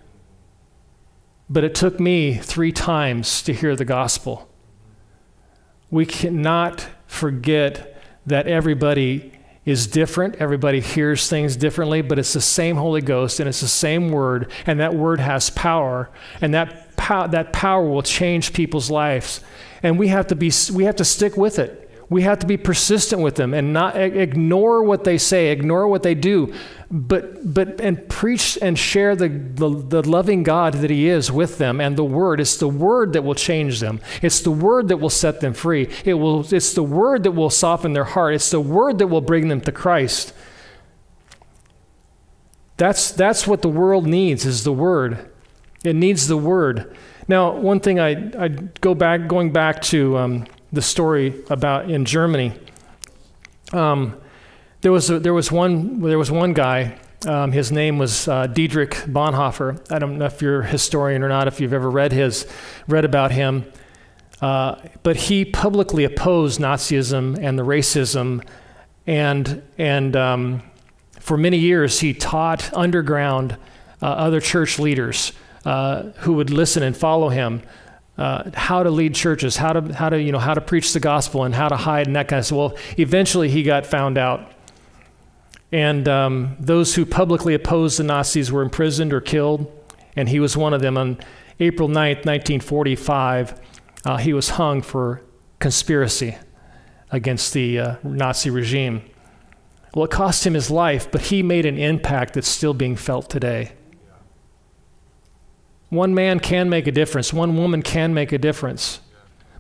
But 1.49 1.65
it 1.65 1.75
took 1.75 1.99
me 1.99 2.35
three 2.35 2.73
times 2.73 3.43
to 3.43 3.55
hear 3.55 3.75
the 3.75 3.85
gospel. 3.85 4.49
We 5.91 6.05
cannot 6.05 6.87
forget 7.07 8.03
that 8.27 8.47
everybody 8.47 9.33
is 9.65 9.87
different. 9.87 10.37
Everybody 10.37 10.81
hears 10.81 11.29
things 11.29 11.57
differently, 11.57 12.03
but 12.03 12.19
it's 12.19 12.33
the 12.33 12.41
same 12.41 12.77
Holy 12.77 13.01
Ghost 13.01 13.41
and 13.41 13.49
it's 13.49 13.61
the 13.61 13.69
same 13.69 14.11
word, 14.11 14.51
and 14.67 14.81
that 14.81 14.95
word 14.95 15.21
has 15.21 15.51
power, 15.51 16.11
and 16.41 16.53
that 16.55 16.92
pow- 17.03 17.27
that 17.27 17.53
power 17.53 17.85
will 17.85 18.03
change 18.03 18.53
people's 18.53 18.91
lives. 18.91 19.41
And 19.83 19.99
we 19.99 20.09
have 20.09 20.29
to 20.29 20.37
be 20.37 20.53
we 20.73 20.85
have 20.85 20.97
to 20.97 21.05
stick 21.05 21.37
with 21.37 21.59
it. 21.59 21.79
We 22.09 22.23
have 22.23 22.41
to 22.41 22.47
be 22.47 22.59
persistent 22.59 23.23
with 23.23 23.37
them 23.37 23.55
and 23.55 23.73
not 23.73 23.97
ignore 23.97 24.83
what 24.85 25.05
they 25.05 25.17
say, 25.17 25.49
ignore 25.49 25.89
what 25.89 26.03
they 26.03 26.15
do, 26.15 26.53
but 26.91 27.55
but 27.55 27.81
and 27.81 28.07
preach 28.09 28.59
and 28.61 28.79
share 28.79 29.17
the, 29.17 29.29
the, 29.29 29.71
the 29.71 30.09
loving 30.09 30.43
God 30.43 30.75
that 30.75 30.91
He 30.91 31.09
is 31.09 31.33
with 31.33 31.59
them 31.59 31.81
and 31.81 31.97
the 31.97 32.05
Word. 32.05 32.39
It's 32.39 32.59
the 32.59 32.69
Word 32.69 33.15
that 33.15 33.23
will 33.23 33.35
change 33.35 33.81
them. 33.81 34.01
It's 34.21 34.41
the 34.41 34.51
Word 34.51 34.89
that 34.89 34.99
will 34.99 35.11
set 35.11 35.41
them 35.41 35.55
free. 35.55 35.89
It 36.05 36.15
will. 36.15 36.41
It's 36.55 36.75
the 36.75 36.83
Word 36.83 37.25
that 37.25 37.33
will 37.33 37.51
soften 37.51 37.95
their 37.95 38.05
heart. 38.05 38.35
It's 38.35 38.51
the 38.51 38.61
Word 38.61 38.99
that 38.99 39.09
will 39.09 39.23
bring 39.23 39.49
them 39.49 39.63
to 39.63 39.73
Christ. 39.73 40.35
That's 42.77 43.11
that's 43.11 43.47
what 43.47 43.63
the 43.63 43.69
world 43.69 44.07
needs 44.07 44.45
is 44.45 44.63
the 44.63 44.73
Word. 44.73 45.32
It 45.85 45.97
needs 45.97 46.27
the 46.27 46.37
word. 46.37 46.97
Now, 47.29 47.53
one 47.53 47.81
thing 47.81 47.99
I, 48.01 48.31
I 48.39 48.49
go 48.81 48.95
back, 48.95 49.29
going 49.29 49.53
back 49.53 49.83
to 49.83 50.17
um, 50.19 50.47
the 50.73 50.83
story 50.83 51.35
about 51.51 51.91
in 51.91 52.05
Germany. 52.05 52.53
Um, 53.73 54.17
there 54.81 54.93
was 54.93 55.11
a, 55.11 55.19
there 55.19 55.35
was 55.35 55.53
one 55.53 56.01
there 56.01 56.19
was 56.19 56.31
one 56.31 56.53
guy. 56.53 56.99
Um, 57.27 57.53
his 57.53 57.71
name 57.71 57.99
was 57.99 58.27
uh, 58.29 58.49
Dietrich 58.49 58.91
Bonhoeffer. 59.07 59.93
I 59.93 59.99
don't 59.99 60.19
know 60.19 60.27
if 60.27 60.43
you're 60.43 60.63
a 60.63 60.67
historian 60.67 61.23
or 61.23 61.29
not. 61.29 61.47
If 61.47 61.61
you've 61.61 61.73
ever 61.73 61.89
read 61.91 62.13
his 62.13 62.47
read 62.89 63.05
about 63.05 63.31
him, 63.31 63.65
Uh, 64.43 64.75
but 65.05 65.17
he 65.17 65.45
publicly 65.45 66.05
opposed 66.05 66.61
Nazism 66.61 67.39
and 67.41 67.57
the 67.57 67.63
racism, 67.63 68.43
and 69.07 69.63
and 69.79 70.17
um, 70.17 70.63
for 71.21 71.37
many 71.37 71.59
years 71.59 72.01
he 72.01 72.13
taught 72.13 72.69
underground 72.75 73.53
uh, 74.03 74.07
other 74.07 74.41
church 74.41 74.81
leaders 74.81 75.33
uh, 75.65 76.03
who 76.19 76.35
would 76.35 76.51
listen 76.51 76.83
and 76.83 76.97
follow 76.97 77.29
him 77.29 77.63
uh, 78.19 78.51
how 78.55 78.83
to 78.83 78.91
lead 78.91 79.15
churches, 79.15 79.57
how 79.57 79.73
to 79.73 79.95
how 79.95 80.09
to 80.09 80.21
you 80.21 80.33
know 80.33 80.39
how 80.39 80.55
to 80.55 80.61
preach 80.61 80.93
the 80.93 81.01
gospel, 81.01 81.45
and 81.45 81.55
how 81.55 81.69
to 81.69 81.77
hide 81.77 82.07
and 82.07 82.17
that 82.17 82.29
kind 82.29 82.41
of 82.41 82.47
stuff. 82.47 82.59
Well, 82.59 82.77
eventually 82.99 83.49
he 83.49 83.63
got 83.63 83.87
found 83.87 84.19
out, 84.19 84.53
and 85.71 86.07
um, 86.09 86.57
those 86.61 86.95
who 86.95 87.07
publicly 87.07 87.55
opposed 87.55 87.99
the 87.99 88.05
Nazis 88.05 88.53
were 88.53 88.63
imprisoned 88.63 89.13
or 89.13 89.21
killed, 89.21 89.71
and 90.15 90.29
he 90.29 90.41
was 90.41 90.57
one 90.57 90.75
of 90.75 90.83
them. 90.83 90.99
On 90.99 91.19
April 91.59 91.89
9th, 91.89 92.27
1945 92.27 93.61
uh, 94.05 94.17
he 94.17 94.33
was 94.33 94.51
hung 94.51 94.83
for 94.83 95.23
conspiracy 95.59 96.37
against 97.11 97.53
the 97.53 97.79
uh, 97.79 97.97
Nazi 98.03 98.51
regime. 98.51 99.03
Well, 99.95 100.07
it 100.07 100.11
cost 100.11 100.47
him 100.47 100.55
his 100.55 100.71
life, 100.71 101.11
but 101.11 101.23
he 101.23 101.43
made 101.43 101.67
an 101.67 101.79
impact 101.79 102.35
that's 102.35 102.49
still 102.49 102.75
being 102.75 102.97
felt 102.97 103.29
today. 103.29 103.73
One 105.93 106.15
man 106.15 106.41
can 106.41 106.71
make 106.71 106.87
a 106.87 106.91
difference, 106.91 107.35
one 107.35 107.55
woman 107.55 107.83
can 107.83 108.15
make 108.15 108.33
a 108.33 108.39
difference. 108.39 109.01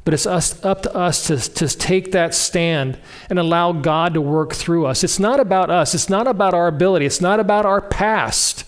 But 0.02 0.14
it's 0.14 0.26
us, 0.26 0.64
up 0.64 0.80
to 0.84 0.94
us 0.96 1.26
to, 1.26 1.36
to 1.36 1.68
take 1.68 2.12
that 2.12 2.34
stand 2.34 2.98
and 3.28 3.38
allow 3.38 3.72
God 3.72 4.14
to 4.14 4.22
work 4.22 4.54
through 4.54 4.86
us. 4.86 5.04
It's 5.04 5.18
not 5.18 5.40
about 5.40 5.68
us, 5.68 5.94
it's 5.94 6.08
not 6.08 6.26
about 6.26 6.54
our 6.54 6.68
ability, 6.68 7.04
it's 7.04 7.20
not 7.20 7.38
about 7.38 7.66
our 7.66 7.82
past. 7.82 8.64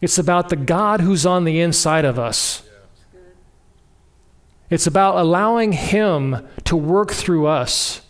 It's 0.00 0.16
about 0.16 0.48
the 0.48 0.56
God 0.56 1.02
who's 1.02 1.26
on 1.26 1.44
the 1.44 1.60
inside 1.60 2.06
of 2.06 2.18
us. 2.18 2.62
It's 4.70 4.86
about 4.86 5.16
allowing 5.16 5.72
Him 5.72 6.48
to 6.64 6.76
work 6.76 7.12
through 7.12 7.46
us. 7.46 8.00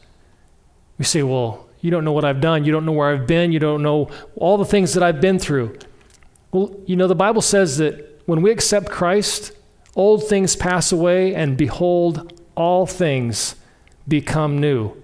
We 0.97 1.04
say, 1.04 1.25
Well, 1.25 1.69
you 1.81 1.90
don't 1.90 2.04
know 2.04 2.12
what 2.12 2.25
I've 2.25 2.40
done. 2.40 2.64
You 2.64 2.71
don't 2.71 2.87
know 2.87 2.93
where 2.93 3.12
I've 3.12 3.26
been. 3.26 3.50
You 3.50 3.59
don't 3.59 3.83
know 3.83 4.11
all 4.37 4.59
the 4.59 4.64
things 4.64 4.95
that 4.95 5.02
I've 5.02 5.21
been 5.21 5.40
through. 5.40 5.76
Well, 6.54 6.73
you 6.87 6.94
know, 6.94 7.08
the 7.08 7.16
Bible 7.16 7.42
says 7.42 7.78
that 7.78 8.23
when 8.26 8.40
we 8.40 8.52
accept 8.52 8.88
Christ, 8.88 9.50
old 9.96 10.28
things 10.28 10.54
pass 10.54 10.92
away, 10.92 11.34
and 11.34 11.56
behold, 11.56 12.32
all 12.54 12.87
things 12.87 13.56
become 14.06 14.61
new. 14.61 14.94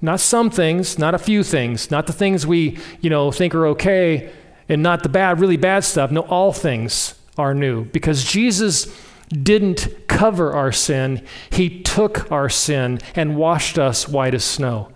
Not 0.00 0.18
some 0.18 0.48
things, 0.48 0.98
not 0.98 1.14
a 1.14 1.18
few 1.18 1.42
things, 1.42 1.90
not 1.90 2.06
the 2.06 2.14
things 2.14 2.46
we, 2.46 2.78
you 3.02 3.10
know, 3.10 3.30
think 3.30 3.54
are 3.54 3.66
okay, 3.66 4.32
and 4.66 4.82
not 4.82 5.02
the 5.02 5.10
bad, 5.10 5.40
really 5.40 5.58
bad 5.58 5.84
stuff. 5.84 6.10
No, 6.10 6.22
all 6.22 6.54
things 6.54 7.16
are 7.36 7.52
new 7.52 7.84
because 7.84 8.24
Jesus 8.24 8.86
didn't 9.28 10.08
cover 10.08 10.54
our 10.54 10.72
sin, 10.72 11.22
He 11.50 11.82
took 11.82 12.32
our 12.32 12.48
sin 12.48 12.98
and 13.14 13.36
washed 13.36 13.78
us 13.78 14.08
white 14.08 14.32
as 14.32 14.44
snow. 14.44 14.90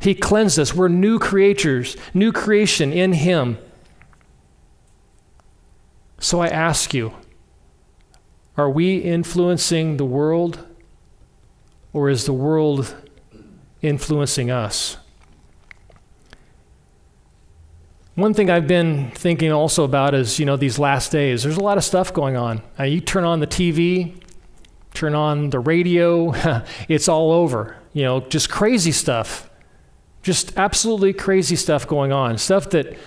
He 0.00 0.14
cleansed 0.14 0.58
us. 0.58 0.74
We're 0.74 0.88
new 0.88 1.18
creatures, 1.18 1.96
new 2.12 2.30
creation 2.30 2.92
in 2.92 3.14
Him. 3.14 3.56
So 6.20 6.40
I 6.40 6.48
ask 6.48 6.92
you 6.94 7.14
are 8.56 8.68
we 8.68 8.98
influencing 8.98 9.98
the 9.98 10.04
world, 10.04 10.66
or 11.92 12.08
is 12.08 12.26
the 12.26 12.32
world 12.32 12.96
influencing 13.82 14.50
us? 14.50 14.96
One 18.16 18.34
thing 18.34 18.50
I've 18.50 18.66
been 18.66 19.12
thinking 19.12 19.52
also 19.52 19.84
about 19.84 20.12
is, 20.12 20.40
you 20.40 20.44
know, 20.44 20.56
these 20.56 20.76
last 20.76 21.12
days, 21.12 21.44
there's 21.44 21.56
a 21.56 21.62
lot 21.62 21.78
of 21.78 21.84
stuff 21.84 22.12
going 22.12 22.36
on. 22.36 22.62
Uh, 22.76 22.82
you 22.82 23.00
turn 23.00 23.22
on 23.22 23.38
the 23.38 23.46
TV, 23.46 24.20
turn 24.92 25.14
on 25.14 25.50
the 25.50 25.60
radio, 25.60 26.32
it's 26.88 27.08
all 27.08 27.30
over. 27.30 27.76
You 27.92 28.02
know, 28.02 28.20
just 28.22 28.50
crazy 28.50 28.90
stuff. 28.90 29.48
Just 30.22 30.58
absolutely 30.58 31.12
crazy 31.12 31.54
stuff 31.54 31.86
going 31.86 32.10
on. 32.10 32.38
Stuff 32.38 32.70
that, 32.70 32.98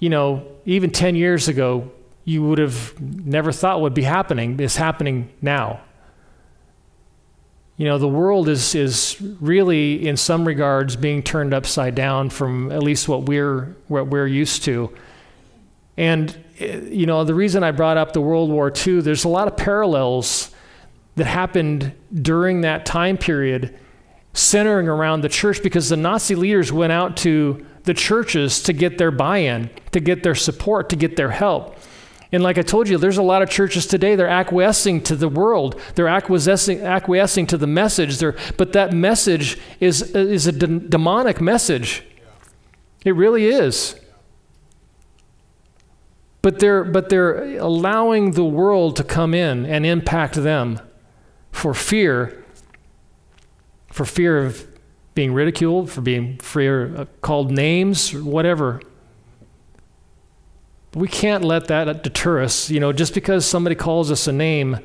you 0.00 0.10
know, 0.10 0.48
even 0.64 0.90
10 0.90 1.14
years 1.14 1.46
ago, 1.46 1.92
you 2.28 2.42
would 2.42 2.58
have 2.58 3.00
never 3.00 3.50
thought 3.50 3.80
would 3.80 3.94
be 3.94 4.02
happening 4.02 4.60
is 4.60 4.76
happening 4.76 5.30
now. 5.40 5.80
You 7.78 7.86
know, 7.86 7.96
the 7.96 8.08
world 8.08 8.50
is, 8.50 8.74
is 8.74 9.16
really, 9.40 10.06
in 10.06 10.18
some 10.18 10.46
regards, 10.46 10.94
being 10.94 11.22
turned 11.22 11.54
upside 11.54 11.94
down 11.94 12.28
from 12.28 12.70
at 12.70 12.82
least 12.82 13.08
what 13.08 13.22
we're, 13.22 13.74
what 13.86 14.08
we're 14.08 14.26
used 14.26 14.62
to. 14.64 14.92
And, 15.96 16.36
eh, 16.58 16.80
you 16.90 17.06
know, 17.06 17.24
the 17.24 17.34
reason 17.34 17.64
I 17.64 17.70
brought 17.70 17.96
up 17.96 18.12
the 18.12 18.20
World 18.20 18.50
War 18.50 18.70
II, 18.70 19.00
there's 19.00 19.24
a 19.24 19.28
lot 19.28 19.48
of 19.48 19.56
parallels 19.56 20.50
that 21.16 21.24
happened 21.24 21.94
during 22.12 22.60
that 22.60 22.84
time 22.84 23.16
period 23.16 23.74
centering 24.34 24.86
around 24.86 25.22
the 25.22 25.30
church 25.30 25.62
because 25.62 25.88
the 25.88 25.96
Nazi 25.96 26.34
leaders 26.34 26.70
went 26.72 26.92
out 26.92 27.16
to 27.18 27.64
the 27.84 27.94
churches 27.94 28.62
to 28.64 28.74
get 28.74 28.98
their 28.98 29.10
buy 29.10 29.38
in, 29.38 29.70
to 29.92 30.00
get 30.00 30.22
their 30.22 30.34
support, 30.34 30.90
to 30.90 30.96
get 30.96 31.16
their 31.16 31.30
help. 31.30 31.78
And 32.30 32.42
like 32.42 32.58
I 32.58 32.62
told 32.62 32.88
you, 32.88 32.98
there's 32.98 33.16
a 33.16 33.22
lot 33.22 33.42
of 33.42 33.48
churches 33.48 33.86
today, 33.86 34.14
they're 34.14 34.28
acquiescing 34.28 35.02
to 35.04 35.16
the 35.16 35.28
world. 35.28 35.80
They're 35.94 36.08
acquiescing, 36.08 36.82
acquiescing 36.82 37.46
to 37.48 37.56
the 37.56 37.66
message. 37.66 38.18
They're, 38.18 38.36
but 38.56 38.72
that 38.74 38.92
message 38.92 39.58
is, 39.80 40.02
is 40.14 40.46
a 40.46 40.52
de- 40.52 40.66
demonic 40.66 41.40
message. 41.40 42.04
It 43.04 43.14
really 43.14 43.46
is. 43.46 43.98
But 46.42 46.60
they're, 46.60 46.84
but 46.84 47.08
they're 47.08 47.58
allowing 47.58 48.32
the 48.32 48.44
world 48.44 48.96
to 48.96 49.04
come 49.04 49.34
in 49.34 49.64
and 49.64 49.86
impact 49.86 50.34
them 50.34 50.80
for 51.50 51.74
fear, 51.74 52.44
for 53.90 54.04
fear 54.04 54.44
of 54.44 54.66
being 55.14 55.32
ridiculed, 55.32 55.90
for 55.90 56.00
being 56.00 56.38
fear, 56.38 57.08
called 57.22 57.50
names, 57.50 58.14
whatever. 58.14 58.80
But 60.92 61.00
we 61.00 61.08
can't 61.08 61.44
let 61.44 61.68
that 61.68 62.02
deter 62.02 62.42
us. 62.42 62.70
You 62.70 62.80
know, 62.80 62.92
just 62.92 63.14
because 63.14 63.44
somebody 63.44 63.76
calls 63.76 64.10
us 64.10 64.26
a 64.26 64.32
name, 64.32 64.78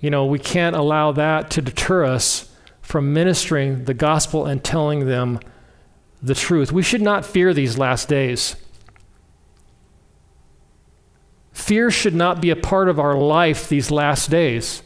you 0.00 0.10
know, 0.10 0.26
we 0.26 0.38
can't 0.38 0.76
allow 0.76 1.12
that 1.12 1.50
to 1.52 1.62
deter 1.62 2.04
us 2.04 2.50
from 2.80 3.12
ministering 3.12 3.84
the 3.84 3.94
gospel 3.94 4.46
and 4.46 4.62
telling 4.62 5.06
them 5.06 5.38
the 6.22 6.34
truth. 6.34 6.72
We 6.72 6.82
should 6.82 7.02
not 7.02 7.24
fear 7.24 7.54
these 7.54 7.78
last 7.78 8.08
days. 8.08 8.56
Fear 11.52 11.90
should 11.90 12.14
not 12.14 12.40
be 12.40 12.50
a 12.50 12.56
part 12.56 12.88
of 12.88 12.98
our 12.98 13.16
life 13.16 13.68
these 13.68 13.90
last 13.90 14.30
days. 14.30 14.82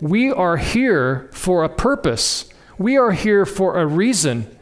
We 0.00 0.30
are 0.30 0.56
here 0.56 1.28
for 1.32 1.64
a 1.64 1.68
purpose. 1.68 2.48
We 2.78 2.96
are 2.96 3.12
here 3.12 3.46
for 3.46 3.78
a 3.78 3.86
reason. 3.86 4.58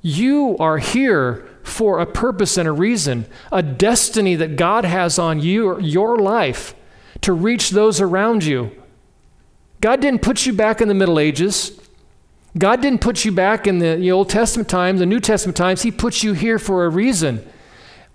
You 0.00 0.56
are 0.58 0.78
here 0.78 1.47
for 1.68 2.00
a 2.00 2.06
purpose 2.06 2.56
and 2.56 2.68
a 2.68 2.72
reason, 2.72 3.26
a 3.52 3.62
destiny 3.62 4.34
that 4.36 4.56
God 4.56 4.84
has 4.84 5.18
on 5.18 5.40
you, 5.40 5.78
your 5.80 6.16
life, 6.16 6.74
to 7.20 7.32
reach 7.32 7.70
those 7.70 8.00
around 8.00 8.44
you. 8.44 8.72
God 9.80 10.00
didn't 10.00 10.22
put 10.22 10.46
you 10.46 10.52
back 10.52 10.80
in 10.80 10.88
the 10.88 10.94
Middle 10.94 11.18
Ages. 11.18 11.80
God 12.56 12.80
didn't 12.80 13.00
put 13.00 13.24
you 13.24 13.32
back 13.32 13.66
in 13.66 13.78
the, 13.78 13.96
the 13.96 14.10
Old 14.10 14.28
Testament 14.28 14.68
times, 14.68 15.00
the 15.00 15.06
New 15.06 15.20
Testament 15.20 15.56
times. 15.56 15.82
He 15.82 15.90
put 15.90 16.22
you 16.22 16.32
here 16.32 16.58
for 16.58 16.84
a 16.84 16.88
reason. 16.88 17.46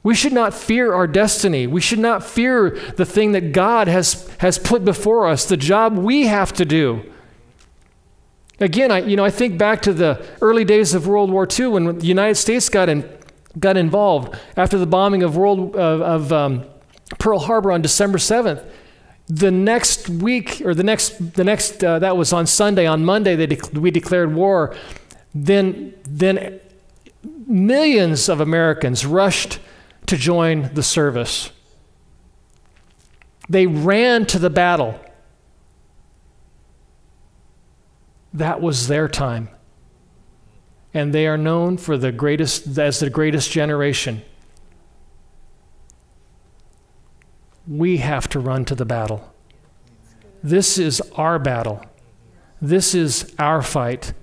We 0.01 0.15
should 0.15 0.33
not 0.33 0.53
fear 0.53 0.93
our 0.93 1.07
destiny. 1.07 1.65
We 1.65 1.79
should 1.79 1.99
not 1.99 2.25
fear 2.25 2.71
the 2.97 3.05
thing 3.05 3.31
that 3.31 3.53
God 3.53 3.87
has, 3.87 4.29
has 4.39 4.57
put 4.57 4.83
before 4.83 5.27
us, 5.27 5.45
the 5.45 5.55
job 5.55 5.97
we 5.97 6.25
have 6.25 6.51
to 6.53 6.65
do. 6.65 7.09
Again, 8.59 8.91
I, 8.91 8.99
you 8.99 9.15
know, 9.15 9.25
I 9.25 9.29
think 9.29 9.57
back 9.57 9.81
to 9.83 9.93
the 9.93 10.25
early 10.41 10.65
days 10.65 10.93
of 10.93 11.07
World 11.07 11.31
War 11.31 11.47
II 11.47 11.67
when 11.67 11.99
the 11.99 12.05
United 12.05 12.35
States 12.35 12.69
got 12.69 12.89
in, 12.89 13.09
got 13.59 13.77
involved 13.77 14.37
after 14.57 14.77
the 14.77 14.85
bombing 14.85 15.23
of, 15.23 15.35
World, 15.35 15.75
of, 15.75 16.01
of 16.01 16.33
um, 16.33 16.65
Pearl 17.19 17.39
Harbor 17.39 17.71
on 17.71 17.81
December 17.81 18.17
7th. 18.17 18.63
The 19.27 19.51
next 19.51 20.09
week, 20.09 20.61
or 20.65 20.75
the 20.75 20.83
next, 20.83 21.35
the 21.35 21.43
next 21.43 21.83
uh, 21.83 21.99
that 21.99 22.17
was 22.17 22.33
on 22.33 22.45
Sunday, 22.45 22.85
on 22.85 23.05
Monday, 23.05 23.35
they 23.35 23.45
de- 23.47 23.79
we 23.79 23.89
declared 23.89 24.33
war. 24.33 24.75
Then, 25.33 25.93
then 26.03 26.59
millions 27.47 28.27
of 28.27 28.41
Americans 28.41 29.05
rushed 29.05 29.59
to 30.07 30.17
join 30.17 30.73
the 30.73 30.83
service. 30.83 31.51
They 33.47 33.65
ran 33.65 34.25
to 34.27 34.39
the 34.39 34.49
battle. 34.49 34.99
That 38.33 38.61
was 38.61 38.87
their 38.87 39.07
time 39.07 39.49
and 40.93 41.13
they 41.13 41.27
are 41.27 41.37
known 41.37 41.77
for 41.77 41.97
the 41.97 42.11
greatest 42.11 42.77
as 42.77 42.99
the 42.99 43.09
greatest 43.09 43.51
generation. 43.51 44.21
We 47.67 47.97
have 47.97 48.27
to 48.29 48.39
run 48.39 48.65
to 48.65 48.75
the 48.75 48.85
battle. 48.85 49.33
This 50.43 50.77
is 50.77 51.01
our 51.15 51.39
battle. 51.39 51.83
This 52.61 52.93
is 52.93 53.33
our 53.39 53.61
fight. 53.61 54.13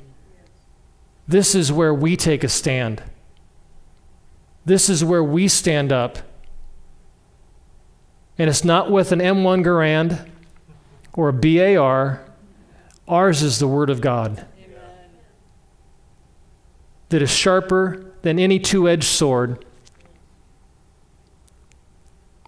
This 1.27 1.55
is 1.55 1.73
where 1.73 1.95
we 1.95 2.17
take 2.17 2.45
a 2.45 2.49
stand. 2.49 3.03
This 4.65 4.89
is 4.89 5.05
where 5.05 5.25
we 5.25 5.49
stand 5.49 5.93
up. 5.93 6.19
And 8.39 8.49
it's 8.49 8.65
not 8.65 8.91
with 8.91 9.13
an 9.13 9.21
M1 9.21 9.65
Garand. 9.65 10.29
or 11.13 11.29
a 11.29 11.33
B 11.33 11.61
A 11.61 11.77
R, 11.77 12.25
ours 13.09 13.43
is 13.43 13.59
the 13.59 13.69
Word 13.69 13.91
of 13.91 14.01
God. 14.01 14.47
That 17.11 17.23
is 17.23 17.31
sharper 17.31 18.13
than 18.23 18.39
any 18.39 18.59
two 18.59 18.89
edged 18.89 19.05
sword 19.05 19.65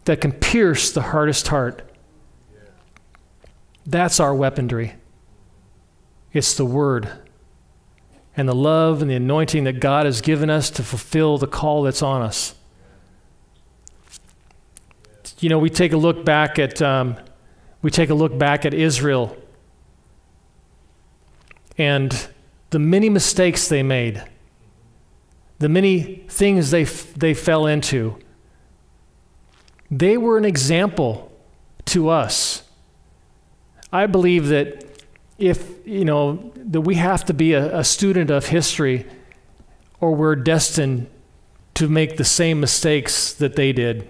that 0.04 0.20
can 0.20 0.32
pierce 0.32 0.90
the 0.90 1.02
hardest 1.02 1.48
heart. 1.48 1.82
That's 3.86 4.18
our 4.18 4.34
weaponry. 4.34 4.94
It's 6.32 6.54
the 6.54 6.64
Word 6.64 7.10
and 8.36 8.48
the 8.48 8.54
love 8.54 9.02
and 9.02 9.10
the 9.10 9.14
anointing 9.14 9.64
that 9.64 9.80
God 9.80 10.06
has 10.06 10.20
given 10.20 10.48
us 10.48 10.70
to 10.70 10.82
fulfill 10.82 11.38
the 11.38 11.46
call 11.46 11.82
that's 11.82 12.02
on 12.02 12.22
us. 12.22 12.54
You 15.38 15.48
know, 15.48 15.58
we 15.58 15.70
take 15.70 15.92
a 15.92 15.96
look 15.96 16.24
back 16.24 16.58
at 16.58 16.80
um, 16.80 17.16
we 17.82 17.90
take 17.90 18.10
a 18.10 18.14
look 18.14 18.38
back 18.38 18.64
at 18.64 18.72
Israel 18.72 19.36
and 21.76 22.28
the 22.70 22.78
many 22.78 23.08
mistakes 23.08 23.68
they 23.68 23.82
made, 23.82 24.22
the 25.62 25.68
many 25.68 26.24
things 26.28 26.70
they 26.70 26.84
they 26.84 27.34
fell 27.34 27.66
into. 27.66 28.18
They 29.90 30.16
were 30.16 30.38
an 30.38 30.44
example 30.44 31.30
to 31.86 32.08
us. 32.08 32.62
I 33.92 34.06
believe 34.06 34.48
that 34.48 34.86
if, 35.38 35.86
you 35.86 36.04
know, 36.04 36.52
that 36.56 36.80
we 36.80 36.94
have 36.94 37.24
to 37.26 37.34
be 37.34 37.52
a, 37.52 37.78
a 37.80 37.84
student 37.84 38.30
of 38.30 38.46
history 38.46 39.06
or 40.00 40.14
we're 40.14 40.36
destined 40.36 41.08
to 41.74 41.88
make 41.88 42.16
the 42.16 42.24
same 42.24 42.60
mistakes 42.60 43.34
that 43.34 43.56
they 43.56 43.72
did. 43.72 44.08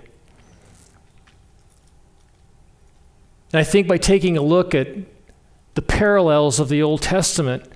And 3.52 3.60
I 3.60 3.64
think 3.64 3.88
by 3.88 3.98
taking 3.98 4.36
a 4.36 4.42
look 4.42 4.74
at 4.74 4.88
the 5.74 5.82
parallels 5.82 6.60
of 6.60 6.68
the 6.68 6.82
Old 6.82 7.02
Testament 7.02 7.71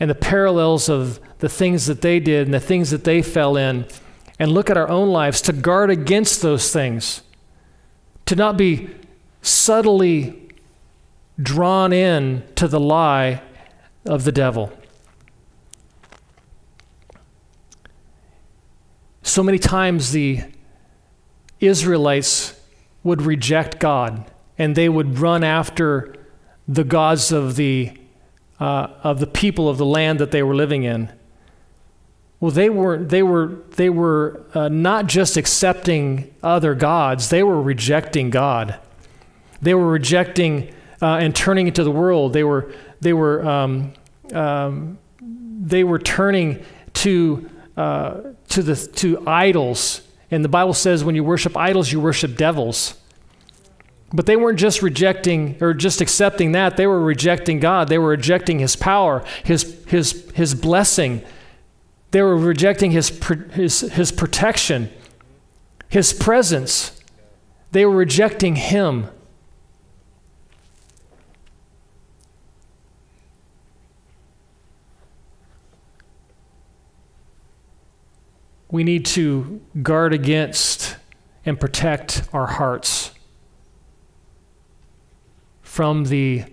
and 0.00 0.10
the 0.10 0.14
parallels 0.14 0.88
of 0.88 1.20
the 1.38 1.48
things 1.48 1.86
that 1.86 2.02
they 2.02 2.20
did 2.20 2.46
and 2.46 2.54
the 2.54 2.60
things 2.60 2.90
that 2.90 3.04
they 3.04 3.22
fell 3.22 3.56
in, 3.56 3.86
and 4.38 4.52
look 4.52 4.68
at 4.68 4.76
our 4.76 4.88
own 4.88 5.10
lives 5.10 5.40
to 5.42 5.52
guard 5.52 5.90
against 5.90 6.42
those 6.42 6.72
things, 6.72 7.22
to 8.26 8.34
not 8.34 8.56
be 8.56 8.90
subtly 9.42 10.48
drawn 11.40 11.92
in 11.92 12.42
to 12.54 12.66
the 12.68 12.80
lie 12.80 13.42
of 14.04 14.24
the 14.24 14.32
devil. 14.32 14.72
So 19.22 19.42
many 19.42 19.58
times 19.58 20.12
the 20.12 20.42
Israelites 21.60 22.60
would 23.02 23.22
reject 23.22 23.78
God 23.78 24.30
and 24.58 24.76
they 24.76 24.88
would 24.88 25.18
run 25.18 25.42
after 25.42 26.14
the 26.68 26.84
gods 26.84 27.32
of 27.32 27.56
the, 27.56 27.98
uh, 28.64 28.88
of 29.02 29.20
the 29.20 29.26
people 29.26 29.68
of 29.68 29.76
the 29.76 29.84
land 29.84 30.18
that 30.18 30.30
they 30.30 30.42
were 30.42 30.54
living 30.54 30.84
in. 30.84 31.12
Well, 32.40 32.50
they 32.50 32.70
were, 32.70 32.96
they 32.96 33.22
were, 33.22 33.58
they 33.76 33.90
were 33.90 34.42
uh, 34.54 34.68
not 34.70 35.06
just 35.06 35.36
accepting 35.36 36.34
other 36.42 36.74
gods, 36.74 37.28
they 37.28 37.42
were 37.42 37.60
rejecting 37.60 38.30
God. 38.30 38.78
They 39.60 39.74
were 39.74 39.86
rejecting 39.86 40.72
uh, 41.02 41.18
and 41.20 41.36
turning 41.36 41.66
into 41.66 41.84
the 41.84 41.90
world. 41.90 42.32
They 42.32 42.44
were, 42.44 42.72
they 43.02 43.12
were, 43.12 43.46
um, 43.46 43.92
um, 44.32 44.98
they 45.20 45.84
were 45.84 45.98
turning 45.98 46.64
to, 46.94 47.50
uh, 47.76 48.20
to, 48.48 48.62
the, 48.62 48.76
to 48.76 49.28
idols. 49.28 50.00
And 50.30 50.42
the 50.42 50.48
Bible 50.48 50.74
says 50.74 51.04
when 51.04 51.14
you 51.14 51.22
worship 51.22 51.54
idols, 51.54 51.92
you 51.92 52.00
worship 52.00 52.36
devils. 52.38 52.94
But 54.14 54.26
they 54.26 54.36
weren't 54.36 54.60
just 54.60 54.80
rejecting 54.80 55.56
or 55.60 55.74
just 55.74 56.00
accepting 56.00 56.52
that, 56.52 56.76
they 56.76 56.86
were 56.86 57.02
rejecting 57.02 57.58
God. 57.58 57.88
They 57.88 57.98
were 57.98 58.10
rejecting 58.10 58.60
His 58.60 58.76
power, 58.76 59.24
His, 59.42 59.84
his, 59.88 60.30
his 60.36 60.54
blessing. 60.54 61.22
They 62.12 62.22
were 62.22 62.36
rejecting 62.36 62.92
his, 62.92 63.08
his, 63.54 63.80
his 63.80 64.12
protection, 64.12 64.88
His 65.88 66.12
presence. 66.12 67.00
They 67.72 67.84
were 67.84 67.96
rejecting 67.96 68.54
Him. 68.54 69.08
We 78.70 78.84
need 78.84 79.06
to 79.06 79.60
guard 79.82 80.14
against 80.14 80.96
and 81.44 81.58
protect 81.58 82.28
our 82.32 82.46
hearts 82.46 83.10
from 85.74 86.04
the 86.04 86.44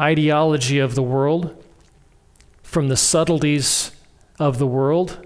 ideology 0.00 0.80
of 0.80 0.96
the 0.96 1.02
world, 1.04 1.64
from 2.64 2.88
the 2.88 2.96
subtleties 2.96 3.92
of 4.40 4.58
the 4.58 4.66
world, 4.66 5.24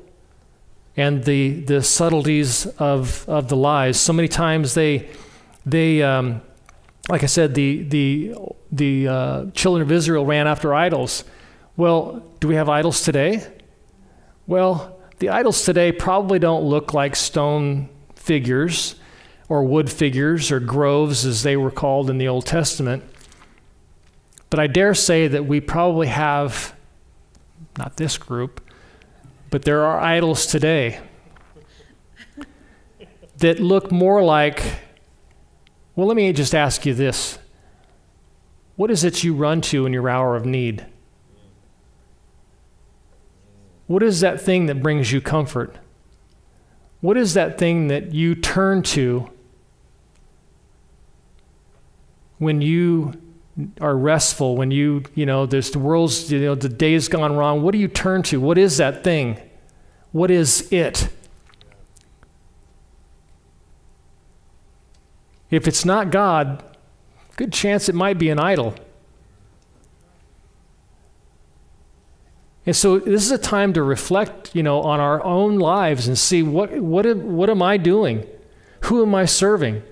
and 0.94 1.24
the, 1.24 1.52
the 1.62 1.82
subtleties 1.82 2.66
of, 2.76 3.26
of 3.26 3.48
the 3.48 3.56
lies. 3.56 3.98
So 3.98 4.12
many 4.12 4.28
times 4.28 4.74
they, 4.74 5.08
they 5.64 6.02
um, 6.02 6.42
like 7.08 7.22
I 7.22 7.26
said, 7.28 7.54
the, 7.54 7.82
the, 7.84 8.34
the 8.70 9.08
uh, 9.08 9.46
children 9.54 9.80
of 9.80 9.90
Israel 9.90 10.26
ran 10.26 10.46
after 10.46 10.74
idols. 10.74 11.24
Well, 11.78 12.22
do 12.40 12.48
we 12.48 12.56
have 12.56 12.68
idols 12.68 13.02
today? 13.02 13.42
Well, 14.46 15.00
the 15.18 15.30
idols 15.30 15.64
today 15.64 15.92
probably 15.92 16.38
don't 16.38 16.64
look 16.64 16.92
like 16.92 17.16
stone 17.16 17.88
figures 18.16 18.96
or 19.52 19.62
wood 19.62 19.92
figures 19.92 20.50
or 20.50 20.58
groves 20.58 21.26
as 21.26 21.42
they 21.42 21.58
were 21.58 21.70
called 21.70 22.08
in 22.08 22.16
the 22.16 22.26
Old 22.26 22.46
Testament. 22.46 23.04
But 24.48 24.58
I 24.58 24.66
dare 24.66 24.94
say 24.94 25.28
that 25.28 25.44
we 25.44 25.60
probably 25.60 26.06
have, 26.06 26.74
not 27.76 27.98
this 27.98 28.16
group, 28.16 28.62
but 29.50 29.66
there 29.66 29.84
are 29.84 30.00
idols 30.00 30.46
today 30.46 31.00
that 33.36 33.60
look 33.60 33.92
more 33.92 34.22
like, 34.22 34.62
well, 35.96 36.06
let 36.06 36.16
me 36.16 36.32
just 36.32 36.54
ask 36.54 36.86
you 36.86 36.94
this. 36.94 37.38
What 38.76 38.90
is 38.90 39.04
it 39.04 39.22
you 39.22 39.34
run 39.34 39.60
to 39.60 39.84
in 39.84 39.92
your 39.92 40.08
hour 40.08 40.34
of 40.34 40.46
need? 40.46 40.86
What 43.86 44.02
is 44.02 44.20
that 44.20 44.40
thing 44.40 44.64
that 44.64 44.82
brings 44.82 45.12
you 45.12 45.20
comfort? 45.20 45.76
What 47.02 47.18
is 47.18 47.34
that 47.34 47.58
thing 47.58 47.88
that 47.88 48.14
you 48.14 48.34
turn 48.34 48.82
to 48.84 49.28
when 52.42 52.60
you 52.60 53.12
are 53.80 53.96
restful, 53.96 54.56
when 54.56 54.72
you, 54.72 55.04
you 55.14 55.24
know, 55.24 55.46
there's 55.46 55.70
the 55.70 55.78
world's, 55.78 56.32
you 56.32 56.40
know, 56.40 56.56
the 56.56 56.68
day's 56.68 57.06
gone 57.06 57.36
wrong? 57.36 57.62
What 57.62 57.70
do 57.70 57.78
you 57.78 57.86
turn 57.86 58.24
to? 58.24 58.40
What 58.40 58.58
is 58.58 58.78
that 58.78 59.04
thing? 59.04 59.40
What 60.10 60.28
is 60.30 60.70
it? 60.72 61.08
If 65.50 65.68
it's 65.68 65.84
not 65.84 66.10
God, 66.10 66.64
good 67.36 67.52
chance 67.52 67.88
it 67.88 67.94
might 67.94 68.18
be 68.18 68.28
an 68.28 68.40
idol. 68.40 68.74
And 72.66 72.74
so 72.74 72.98
this 72.98 73.24
is 73.24 73.30
a 73.30 73.38
time 73.38 73.72
to 73.74 73.84
reflect, 73.84 74.54
you 74.54 74.64
know, 74.64 74.80
on 74.80 74.98
our 74.98 75.22
own 75.22 75.58
lives 75.58 76.08
and 76.08 76.18
see 76.18 76.42
what, 76.42 76.72
what, 76.80 77.06
what 77.16 77.50
am 77.50 77.62
I 77.62 77.76
doing? 77.76 78.26
Who 78.86 79.02
am 79.02 79.14
I 79.14 79.26
serving? 79.26 79.82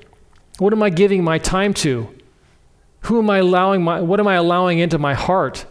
What 0.58 0.72
am 0.72 0.82
I 0.82 0.90
giving 0.90 1.22
my 1.22 1.38
time 1.38 1.74
to? 1.74 2.12
Who 3.02 3.18
am 3.18 3.30
I 3.30 3.38
allowing 3.38 3.82
my, 3.82 4.00
what 4.00 4.20
am 4.20 4.28
I 4.28 4.34
allowing 4.34 4.78
into 4.78 4.98
my 4.98 5.14
heart? 5.14 5.66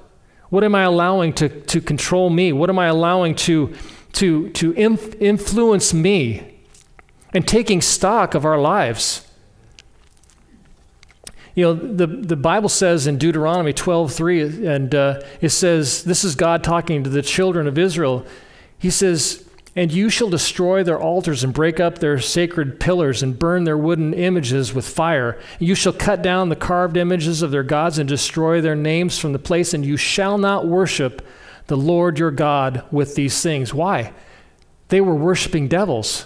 What 0.49 0.63
am 0.63 0.73
I 0.73 0.83
allowing 0.83 1.33
to, 1.33 1.49
to 1.49 1.79
control 1.79 2.29
me? 2.29 2.51
What 2.51 2.69
am 2.69 2.79
I 2.79 2.87
allowing 2.87 3.35
to, 3.35 3.73
to, 4.13 4.49
to 4.49 4.71
inf- 4.73 5.15
influence 5.21 5.93
me? 5.93 6.55
And 7.31 7.47
taking 7.47 7.81
stock 7.81 8.33
of 8.33 8.43
our 8.43 8.57
lives. 8.57 9.27
You 11.53 11.65
know, 11.65 11.73
the, 11.73 12.07
the 12.07 12.35
Bible 12.35 12.69
says 12.69 13.05
in 13.05 13.17
Deuteronomy 13.17 13.73
12 13.73 14.13
3, 14.13 14.65
and 14.65 14.95
uh, 14.95 15.21
it 15.41 15.49
says, 15.49 16.03
This 16.05 16.23
is 16.23 16.35
God 16.35 16.63
talking 16.63 17.03
to 17.03 17.09
the 17.09 17.21
children 17.21 17.67
of 17.67 17.77
Israel. 17.77 18.25
He 18.79 18.89
says, 18.89 19.48
And 19.75 19.91
you 19.91 20.09
shall 20.09 20.29
destroy 20.29 20.83
their 20.83 20.99
altars 20.99 21.43
and 21.43 21.53
break 21.53 21.79
up 21.79 21.99
their 21.99 22.19
sacred 22.19 22.79
pillars 22.79 23.21
and 23.21 23.37
burn 23.37 23.63
their 23.63 23.77
wooden 23.77 24.13
images 24.13 24.73
with 24.73 24.87
fire. 24.87 25.39
You 25.59 25.75
shall 25.75 25.93
cut 25.93 26.21
down 26.21 26.49
the 26.49 26.55
carved 26.55 26.97
images 26.97 27.41
of 27.41 27.51
their 27.51 27.63
gods 27.63 27.99
and 27.99 28.09
destroy 28.09 28.61
their 28.61 28.75
names 28.75 29.19
from 29.19 29.31
the 29.31 29.39
place, 29.39 29.73
and 29.73 29.85
you 29.85 29.95
shall 29.95 30.37
not 30.37 30.67
worship 30.67 31.25
the 31.67 31.77
Lord 31.77 32.17
your 32.17 32.31
God 32.31 32.83
with 32.91 33.13
these 33.15 33.41
things. 33.43 33.73
Why? 33.73 34.11
They 34.87 35.01
were 35.01 35.15
worshiping 35.15 35.67
devils. 35.67 36.25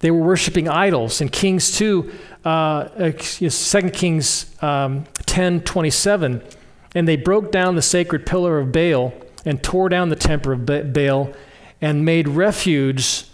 They 0.00 0.10
were 0.10 0.22
worshiping 0.22 0.68
idols. 0.68 1.20
In 1.20 1.28
Kings 1.28 1.76
2, 1.78 2.12
uh, 2.44 3.12
2 3.12 3.90
Kings 3.90 4.56
um, 4.60 5.04
10 5.26 5.60
27, 5.60 6.42
and 6.96 7.08
they 7.08 7.16
broke 7.16 7.52
down 7.52 7.76
the 7.76 7.82
sacred 7.82 8.26
pillar 8.26 8.58
of 8.58 8.72
Baal 8.72 9.14
and 9.44 9.62
tore 9.62 9.88
down 9.88 10.08
the 10.08 10.16
temple 10.16 10.52
of 10.52 10.92
Baal 10.92 11.32
and 11.82 12.04
made 12.04 12.28
refuge 12.28 13.24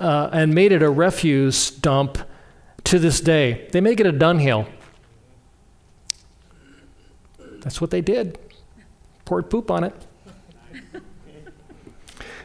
uh, 0.00 0.28
and 0.32 0.54
made 0.54 0.72
it 0.72 0.82
a 0.82 0.90
refuse 0.90 1.70
dump 1.70 2.18
to 2.84 2.98
this 2.98 3.20
day. 3.20 3.68
They 3.70 3.80
make 3.80 4.00
it 4.00 4.06
a 4.06 4.12
dunghill. 4.12 4.66
That's 7.60 7.80
what 7.80 7.90
they 7.90 8.00
did. 8.00 8.38
Poured 9.24 9.48
poop 9.48 9.70
on 9.70 9.84
it. 9.84 9.94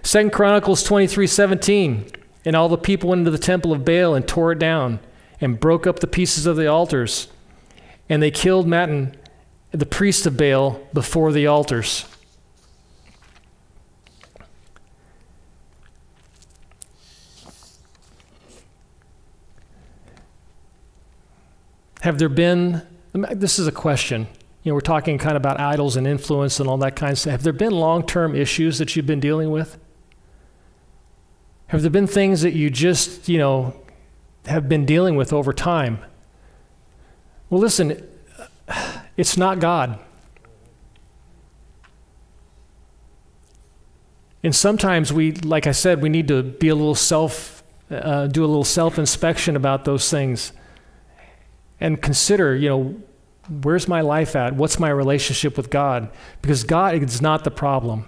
Second 0.03 0.31
Chronicles 0.31 0.83
23 0.83 1.25
17. 1.25 2.05
And 2.45 2.55
all 2.55 2.69
the 2.69 2.77
people 2.77 3.09
went 3.09 3.19
into 3.19 3.31
the 3.31 3.39
temple 3.39 3.71
of 3.73 3.83
Baal 3.83 4.13
and 4.13 4.27
tore 4.27 4.51
it 4.51 4.59
down 4.59 4.99
and 5.41 5.59
broke 5.59 5.87
up 5.87 5.99
the 5.99 6.07
pieces 6.07 6.45
of 6.45 6.57
the 6.57 6.67
altars. 6.67 7.27
And 8.07 8.21
they 8.21 8.29
killed 8.29 8.67
Mattan, 8.67 9.15
the 9.71 9.87
priest 9.87 10.27
of 10.27 10.37
Baal, 10.37 10.79
before 10.93 11.31
the 11.31 11.47
altars. 11.47 12.05
Have 22.05 22.19
there 22.19 22.29
been, 22.29 22.83
this 23.13 23.57
is 23.57 23.65
a 23.65 23.71
question. 23.71 24.27
You 24.61 24.69
know, 24.69 24.75
we're 24.75 24.81
talking 24.81 25.17
kind 25.17 25.35
of 25.35 25.41
about 25.41 25.59
idols 25.59 25.95
and 25.95 26.05
influence 26.05 26.59
and 26.59 26.69
all 26.69 26.77
that 26.77 26.95
kind 26.95 27.11
of 27.11 27.17
stuff. 27.17 27.31
Have 27.31 27.41
there 27.41 27.51
been 27.51 27.71
long 27.71 28.05
term 28.05 28.35
issues 28.35 28.77
that 28.77 28.95
you've 28.95 29.07
been 29.07 29.19
dealing 29.19 29.49
with? 29.49 29.79
Have 31.69 31.81
there 31.81 31.89
been 31.89 32.05
things 32.05 32.43
that 32.43 32.53
you 32.53 32.69
just, 32.69 33.27
you 33.27 33.39
know, 33.39 33.73
have 34.45 34.69
been 34.69 34.85
dealing 34.85 35.15
with 35.15 35.33
over 35.33 35.51
time? 35.51 35.97
Well, 37.49 37.59
listen, 37.59 38.07
it's 39.17 39.35
not 39.35 39.57
God. 39.57 39.97
And 44.43 44.55
sometimes 44.55 45.11
we, 45.11 45.31
like 45.31 45.65
I 45.65 45.71
said, 45.71 46.03
we 46.03 46.09
need 46.09 46.27
to 46.27 46.43
be 46.43 46.67
a 46.67 46.75
little 46.75 46.93
self, 46.93 47.63
uh, 47.89 48.27
do 48.27 48.45
a 48.45 48.45
little 48.45 48.63
self 48.63 48.99
inspection 48.99 49.55
about 49.55 49.85
those 49.85 50.11
things 50.11 50.51
and 51.79 52.01
consider, 52.01 52.55
you 52.55 52.69
know, 52.69 52.95
where's 53.61 53.87
my 53.87 54.01
life 54.01 54.35
at? 54.35 54.55
What's 54.55 54.79
my 54.79 54.89
relationship 54.89 55.57
with 55.57 55.69
God? 55.69 56.09
Because 56.41 56.63
God 56.63 56.95
is 57.01 57.21
not 57.21 57.43
the 57.43 57.51
problem. 57.51 58.05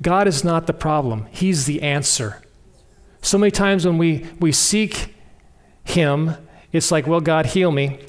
God 0.00 0.26
is 0.26 0.42
not 0.42 0.66
the 0.66 0.72
problem, 0.72 1.26
He's 1.30 1.66
the 1.66 1.82
answer. 1.82 2.42
So 3.20 3.38
many 3.38 3.52
times 3.52 3.86
when 3.86 3.98
we, 3.98 4.26
we 4.40 4.50
seek 4.50 5.14
Him, 5.84 6.36
it's 6.72 6.90
like, 6.90 7.06
well, 7.06 7.20
God, 7.20 7.46
heal 7.46 7.70
me. 7.70 8.00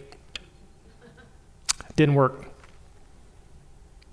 Didn't 1.95 2.15
work. 2.15 2.45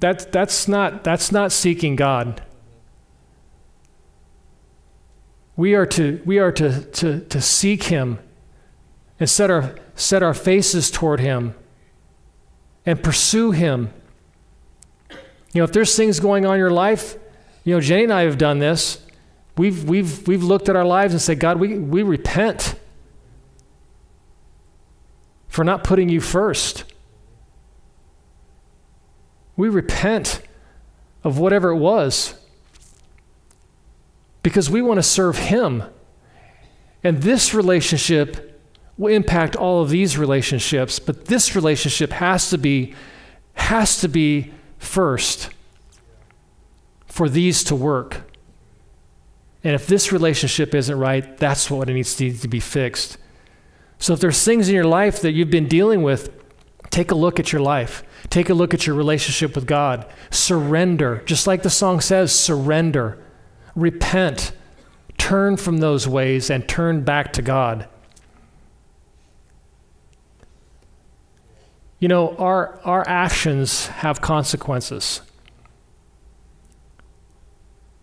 That, 0.01 0.31
that's, 0.33 0.69
not, 0.69 1.05
that's 1.05 1.33
not 1.33 1.53
seeking 1.53 1.97
God. 1.97 2.43
We 5.57 5.75
are 5.75 5.87
to, 5.87 6.21
we 6.25 6.39
are 6.39 6.53
to, 6.53 6.83
to, 6.83 7.21
to 7.21 7.41
seek 7.41 7.85
Him 7.85 8.19
and 9.21 9.29
set 9.29 9.51
our, 9.51 9.77
set 9.95 10.23
our 10.23 10.35
faces 10.35 10.91
toward 10.91 11.21
Him 11.21 11.55
and 12.87 13.03
pursue 13.03 13.51
Him. 13.51 13.93
You 15.53 15.61
know, 15.61 15.65
if 15.65 15.73
there's 15.73 15.95
things 15.95 16.19
going 16.19 16.47
on 16.47 16.55
in 16.55 16.59
your 16.59 16.71
life, 16.71 17.17
you 17.65 17.75
know, 17.75 17.81
Jenny 17.81 18.05
and 18.05 18.13
I 18.13 18.23
have 18.23 18.39
done 18.39 18.59
this. 18.59 19.05
We've, 19.59 19.85
we've, 19.85 20.27
we've 20.27 20.43
looked 20.43 20.71
at 20.71 20.77
our 20.77 20.85
lives 20.85 21.13
and 21.13 21.21
said, 21.21 21.39
God, 21.39 21.61
we, 21.61 21.79
we 21.79 22.03
repent 22.03 22.77
for 25.49 25.65
not 25.65 25.85
putting 25.85 26.09
you 26.09 26.21
first. 26.21 26.85
We 29.57 29.69
repent 29.69 30.41
of 31.23 31.39
whatever 31.39 31.69
it 31.71 31.77
was 31.77 32.35
because 34.43 34.71
we 34.71 34.81
want 34.81 34.97
to 34.97 35.03
serve 35.03 35.37
Him. 35.37 35.83
And 37.05 37.21
this 37.21 37.53
relationship 37.53 38.50
will 39.01 39.13
impact 39.15 39.57
all 39.57 39.81
of 39.81 39.89
these 39.89 40.19
relationships, 40.19 40.99
but 40.99 41.25
this 41.25 41.57
relationship 41.57 42.13
has 42.13 42.51
to 42.51 42.59
be 42.59 42.95
has 43.55 43.99
to 44.01 44.09
be 44.09 44.53
first 44.79 45.49
for 47.07 47.29
these 47.29 47.65
to 47.65 47.75
work. 47.75 48.31
And 49.65 49.75
if 49.75 49.87
this 49.87 50.13
relationship 50.13 50.75
isn't 50.75 50.99
right, 50.99 51.37
that's 51.39 51.71
what 51.71 51.89
needs 51.89 52.15
to, 52.17 52.33
to 52.33 52.49
be 52.49 52.61
fixed. 52.61 53.17
So 53.99 54.13
if 54.13 54.21
there's 54.21 54.45
things 54.45 54.69
in 54.69 54.75
your 54.75 54.85
life 54.85 55.21
that 55.23 55.33
you've 55.33 55.51
been 55.51 55.69
dealing 55.69 56.03
with, 56.03 56.31
take 56.91 57.11
a 57.11 57.15
look 57.15 57.41
at 57.41 57.53
your 57.53 57.63
life. 57.63 58.03
Take 58.29 58.51
a 58.51 58.55
look 58.55 58.75
at 58.75 58.87
your 58.87 58.97
relationship 58.97 59.55
with 59.55 59.67
God. 59.67 60.07
Surrender. 60.31 61.23
Just 61.25 61.47
like 61.47 61.63
the 61.63 61.71
song 61.71 62.01
says, 62.01 62.35
surrender. 62.35 63.19
Repent. 63.75 64.53
Turn 65.19 65.57
from 65.57 65.79
those 65.79 66.07
ways 66.07 66.51
and 66.51 66.69
turn 66.69 67.03
back 67.03 67.33
to 67.35 67.43
God. 67.43 67.89
You 72.01 72.09
know, 72.09 72.35
our, 72.37 72.81
our 72.83 73.07
actions 73.07 73.87
have 73.87 74.23
consequences, 74.23 75.21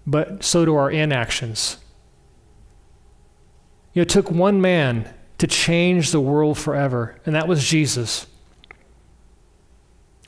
but 0.05 0.43
so 0.43 0.65
do 0.65 0.75
our 0.75 0.91
inactions. 0.91 1.77
You 3.93 4.01
know, 4.01 4.03
it 4.03 4.09
took 4.09 4.29
one 4.29 4.61
man 4.61 5.11
to 5.39 5.47
change 5.47 6.11
the 6.11 6.19
world 6.19 6.59
forever, 6.59 7.19
and 7.25 7.35
that 7.35 7.47
was 7.47 7.67
Jesus. 7.67 8.27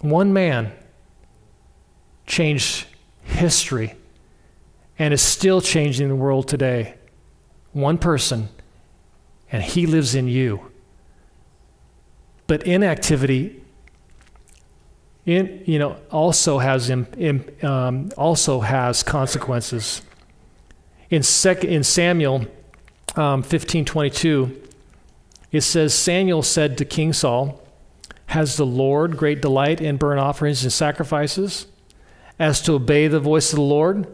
One 0.01 0.33
man 0.33 0.71
changed 2.25 2.87
history 3.23 3.95
and 4.97 5.13
is 5.13 5.21
still 5.21 5.61
changing 5.61 6.09
the 6.09 6.15
world 6.15 6.47
today. 6.47 6.95
One 7.71 7.99
person, 7.99 8.49
and 9.51 9.61
he 9.61 9.85
lives 9.85 10.15
in 10.15 10.27
you. 10.27 10.68
But 12.49 12.63
inactivity 12.63 13.61
in, 15.23 15.61
you 15.67 15.77
know, 15.77 15.97
also 16.09 16.57
has, 16.57 16.89
um, 16.89 18.09
also 18.17 18.59
has 18.61 19.03
consequences. 19.03 20.01
In, 21.11 21.21
sec- 21.21 21.63
in 21.63 21.83
Samuel 21.83 22.47
um, 23.15 23.43
15 23.43 23.85
22, 23.85 24.63
it 25.51 25.61
says, 25.61 25.93
Samuel 25.93 26.41
said 26.41 26.75
to 26.79 26.85
King 26.85 27.13
Saul, 27.13 27.61
Has 28.25 28.57
the 28.57 28.65
Lord 28.65 29.15
great 29.15 29.43
delight 29.43 29.79
in 29.79 29.97
burnt 29.97 30.19
offerings 30.19 30.63
and 30.63 30.73
sacrifices, 30.73 31.67
as 32.39 32.63
to 32.63 32.73
obey 32.73 33.07
the 33.07 33.19
voice 33.19 33.53
of 33.53 33.57
the 33.57 33.61
Lord? 33.61 34.07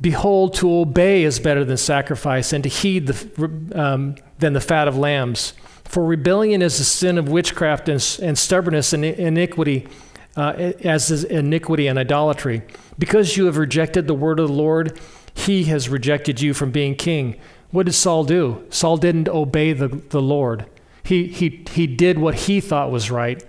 Behold, 0.00 0.54
to 0.54 0.78
obey 0.78 1.24
is 1.24 1.38
better 1.40 1.62
than 1.62 1.76
sacrifice, 1.76 2.54
and 2.54 2.64
to 2.64 2.70
heed 2.70 3.08
the, 3.08 3.78
um, 3.78 4.14
than 4.38 4.54
the 4.54 4.62
fat 4.62 4.88
of 4.88 4.96
lambs. 4.96 5.52
For 5.84 6.04
rebellion 6.04 6.62
is 6.62 6.78
the 6.78 6.84
sin 6.84 7.18
of 7.18 7.28
witchcraft 7.28 7.88
and, 7.88 8.18
and 8.22 8.38
stubbornness 8.38 8.92
and 8.92 9.04
iniquity, 9.04 9.88
uh, 10.36 10.72
as 10.84 11.10
is 11.10 11.24
iniquity 11.24 11.86
and 11.86 11.98
idolatry. 11.98 12.62
Because 12.98 13.36
you 13.36 13.46
have 13.46 13.58
rejected 13.58 14.06
the 14.06 14.14
word 14.14 14.40
of 14.40 14.48
the 14.48 14.54
Lord, 14.54 14.98
he 15.34 15.64
has 15.64 15.88
rejected 15.88 16.40
you 16.40 16.54
from 16.54 16.70
being 16.70 16.94
king. 16.94 17.38
What 17.70 17.86
did 17.86 17.92
Saul 17.92 18.24
do? 18.24 18.64
Saul 18.70 18.96
didn't 18.96 19.28
obey 19.28 19.72
the, 19.72 19.88
the 19.88 20.22
Lord. 20.22 20.66
He, 21.02 21.26
he, 21.26 21.64
he 21.70 21.86
did 21.86 22.18
what 22.18 22.34
he 22.34 22.60
thought 22.60 22.90
was 22.90 23.10
right. 23.10 23.42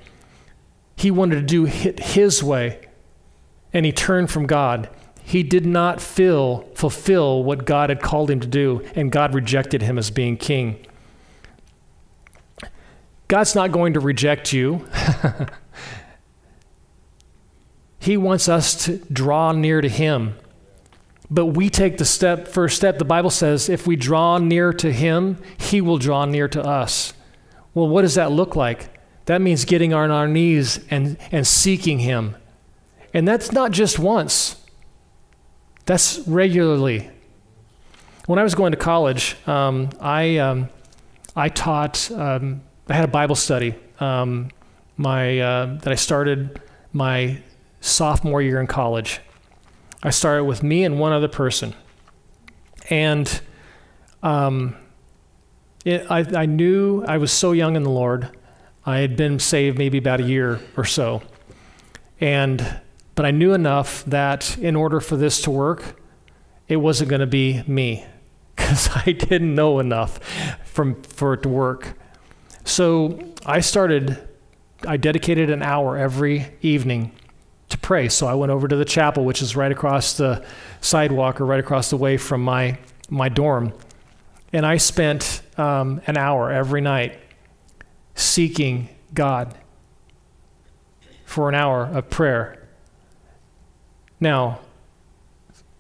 He 0.96 1.12
wanted 1.12 1.36
to 1.36 1.42
do 1.42 1.66
his 1.66 2.44
way, 2.44 2.88
and 3.74 3.86
he 3.86 3.92
turned 3.92 4.32
from 4.32 4.48
God. 4.48 4.90
He 5.24 5.44
did 5.44 5.66
not 5.66 6.02
fill, 6.02 6.70
fulfill 6.76 7.44
what 7.44 7.66
God 7.66 7.90
had 7.90 8.02
called 8.02 8.30
him 8.30 8.40
to 8.40 8.48
do, 8.48 8.86
and 8.96 9.12
God 9.12 9.34
rejected 9.34 9.82
him 9.82 9.98
as 9.98 10.12
being 10.12 10.38
king. 10.38 10.86
God's 13.34 13.56
not 13.56 13.72
going 13.72 13.94
to 13.94 14.00
reject 14.00 14.54
you. 14.54 14.86
he 18.00 18.16
wants 18.16 18.48
us 18.48 18.86
to 18.86 18.98
draw 19.12 19.54
near 19.54 19.82
to 19.82 19.90
Him. 19.90 20.36
But 21.32 21.48
we 21.48 21.72
take 21.72 21.98
the 21.98 22.06
step, 22.06 22.48
first 22.48 22.76
step. 22.76 23.00
The 23.00 23.06
Bible 23.06 23.32
says 23.32 23.70
if 23.70 23.88
we 23.88 23.96
draw 23.96 24.38
near 24.38 24.72
to 24.74 24.94
Him, 24.94 25.40
He 25.58 25.82
will 25.82 25.98
draw 25.98 26.26
near 26.26 26.48
to 26.50 26.64
us. 26.64 27.16
Well, 27.74 27.88
what 27.88 28.04
does 28.04 28.14
that 28.14 28.32
look 28.32 28.56
like? 28.56 29.00
That 29.26 29.42
means 29.42 29.66
getting 29.66 29.96
on 29.96 30.12
our 30.12 30.28
knees 30.28 30.80
and, 30.92 31.18
and 31.32 31.48
seeking 31.48 31.98
Him. 31.98 32.36
And 33.16 33.28
that's 33.28 33.52
not 33.52 33.72
just 33.72 33.98
once, 33.98 34.64
that's 35.88 36.20
regularly. 36.28 37.10
When 38.28 38.38
I 38.38 38.44
was 38.44 38.54
going 38.54 38.74
to 38.74 38.78
college, 38.78 39.36
um, 39.48 39.90
I, 40.00 40.38
um, 40.38 40.70
I 41.36 41.50
taught 41.50 42.12
um, 42.12 42.62
I 42.90 42.94
had 42.94 43.06
a 43.06 43.12
Bible 43.12 43.36
study 43.36 43.76
um, 44.02 44.50
my, 44.98 45.40
uh, 45.40 45.78
that 45.82 45.88
I 45.88 45.96
started 45.96 46.62
my 46.92 47.42
sophomore 47.80 48.42
year 48.42 48.60
in 48.60 48.68
college. 48.68 49.22
I 50.02 50.10
started 50.10 50.44
with 50.44 50.64
me 50.64 50.84
and 50.84 51.00
one 51.00 51.14
other 51.14 51.30
person. 51.30 51.74
And 52.90 53.42
um, 54.22 54.76
it, 55.86 56.06
I, 56.12 56.42
I 56.42 56.46
knew 56.46 57.06
I 57.06 57.18
was 57.18 57.32
so 57.32 57.54
young 57.54 57.78
in 57.78 57.84
the 57.84 57.90
Lord. 57.90 58.38
I 58.86 58.98
had 58.98 59.16
been 59.16 59.40
saved 59.40 59.78
maybe 59.78 59.98
about 59.98 60.20
a 60.20 60.24
year 60.24 60.60
or 60.76 60.84
so. 60.84 61.22
And, 62.20 62.82
but 63.16 63.26
I 63.26 63.32
knew 63.32 63.54
enough 63.54 64.04
that 64.06 64.58
in 64.58 64.76
order 64.76 65.00
for 65.00 65.16
this 65.16 65.42
to 65.44 65.52
work, 65.52 66.02
it 66.68 66.78
wasn't 66.78 67.10
going 67.10 67.22
to 67.22 67.28
be 67.28 67.64
me 67.66 68.06
because 68.56 68.90
I 68.94 69.14
didn't 69.14 69.56
know 69.56 69.80
enough 69.80 70.20
from, 70.66 71.02
for 71.04 71.36
it 71.36 71.44
to 71.44 71.50
work. 71.50 71.98
So 72.64 73.20
I 73.46 73.60
started 73.60 74.18
I 74.88 74.98
dedicated 74.98 75.50
an 75.50 75.62
hour 75.62 75.98
every 75.98 76.46
evening 76.62 77.12
to 77.70 77.78
pray. 77.78 78.10
So 78.10 78.28
I 78.28 78.34
went 78.34 78.52
over 78.52 78.68
to 78.68 78.76
the 78.76 78.86
chapel, 78.86 79.24
which 79.24 79.42
is 79.42 79.56
right 79.56 79.72
across 79.72 80.18
the 80.18 80.46
sidewalk 80.82 81.40
or 81.40 81.46
right 81.46 81.60
across 81.60 81.90
the 81.90 81.98
way 81.98 82.18
from 82.18 82.44
my, 82.44 82.78
my 83.10 83.30
dorm. 83.30 83.74
And 84.52 84.66
I 84.66 84.78
spent 84.78 85.42
um, 85.58 86.02
an 86.06 86.18
hour 86.18 86.52
every 86.52 86.82
night 86.82 87.20
seeking 88.16 88.90
God 89.14 89.56
for 91.26 91.50
an 91.50 91.56
hour 91.56 91.86
of 91.86 92.10
prayer. 92.10 92.68
Now, 94.20 94.60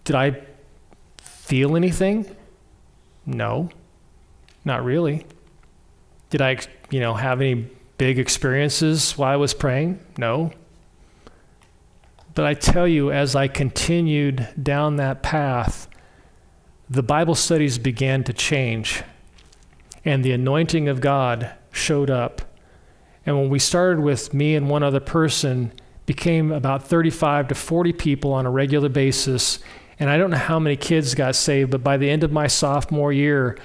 did 0.04 0.15
I 0.15 0.41
feel 1.17 1.76
anything? 1.76 2.36
No, 3.26 3.69
not 4.65 4.84
really. 4.84 5.26
Did 6.34 6.41
I, 6.41 6.58
you 6.89 7.00
know, 7.00 7.13
have 7.13 7.41
any 7.41 7.69
big 8.00 8.17
experiences 8.17 9.15
while 9.15 9.32
I 9.32 9.36
was 9.36 9.54
praying? 9.54 10.00
No. 10.17 10.52
But 12.34 12.46
I 12.46 12.56
tell 12.56 12.88
you, 12.88 13.12
as 13.12 13.36
I 13.36 13.48
continued 13.48 14.48
down 14.60 14.96
that 14.96 15.22
path, 15.22 15.88
the 16.89 17.04
Bible 17.04 17.36
studies 17.36 17.78
began 17.78 18.24
to 18.24 18.34
change, 18.34 19.04
and 20.04 20.26
the 20.26 20.32
anointing 20.32 20.88
of 20.88 21.02
God 21.02 21.54
showed 21.72 22.10
up. 22.10 22.41
And 23.28 23.38
when 23.38 23.50
we 23.50 23.60
started 23.60 24.02
with 24.02 24.34
me 24.34 24.56
and 24.56 24.72
one 24.72 24.82
other 24.82 25.00
person, 25.00 25.72
became 26.08 26.52
about 26.52 26.88
35 26.88 27.50
to 27.50 27.54
40 27.54 27.93
people 27.93 28.34
on 28.34 28.48
a 28.48 28.50
regular 28.50 28.89
basis. 28.89 29.60
And 30.00 30.10
I 30.10 30.17
don't 30.17 30.32
know 30.32 30.38
how 30.38 30.58
many 30.58 30.78
kids 30.78 31.13
got 31.13 31.36
saved, 31.36 31.69
but 31.69 31.84
by 31.84 31.98
the 31.98 32.10
end 32.10 32.24
of 32.24 32.32
my 32.32 32.48
sophomore 32.48 33.13
year, 33.13 33.56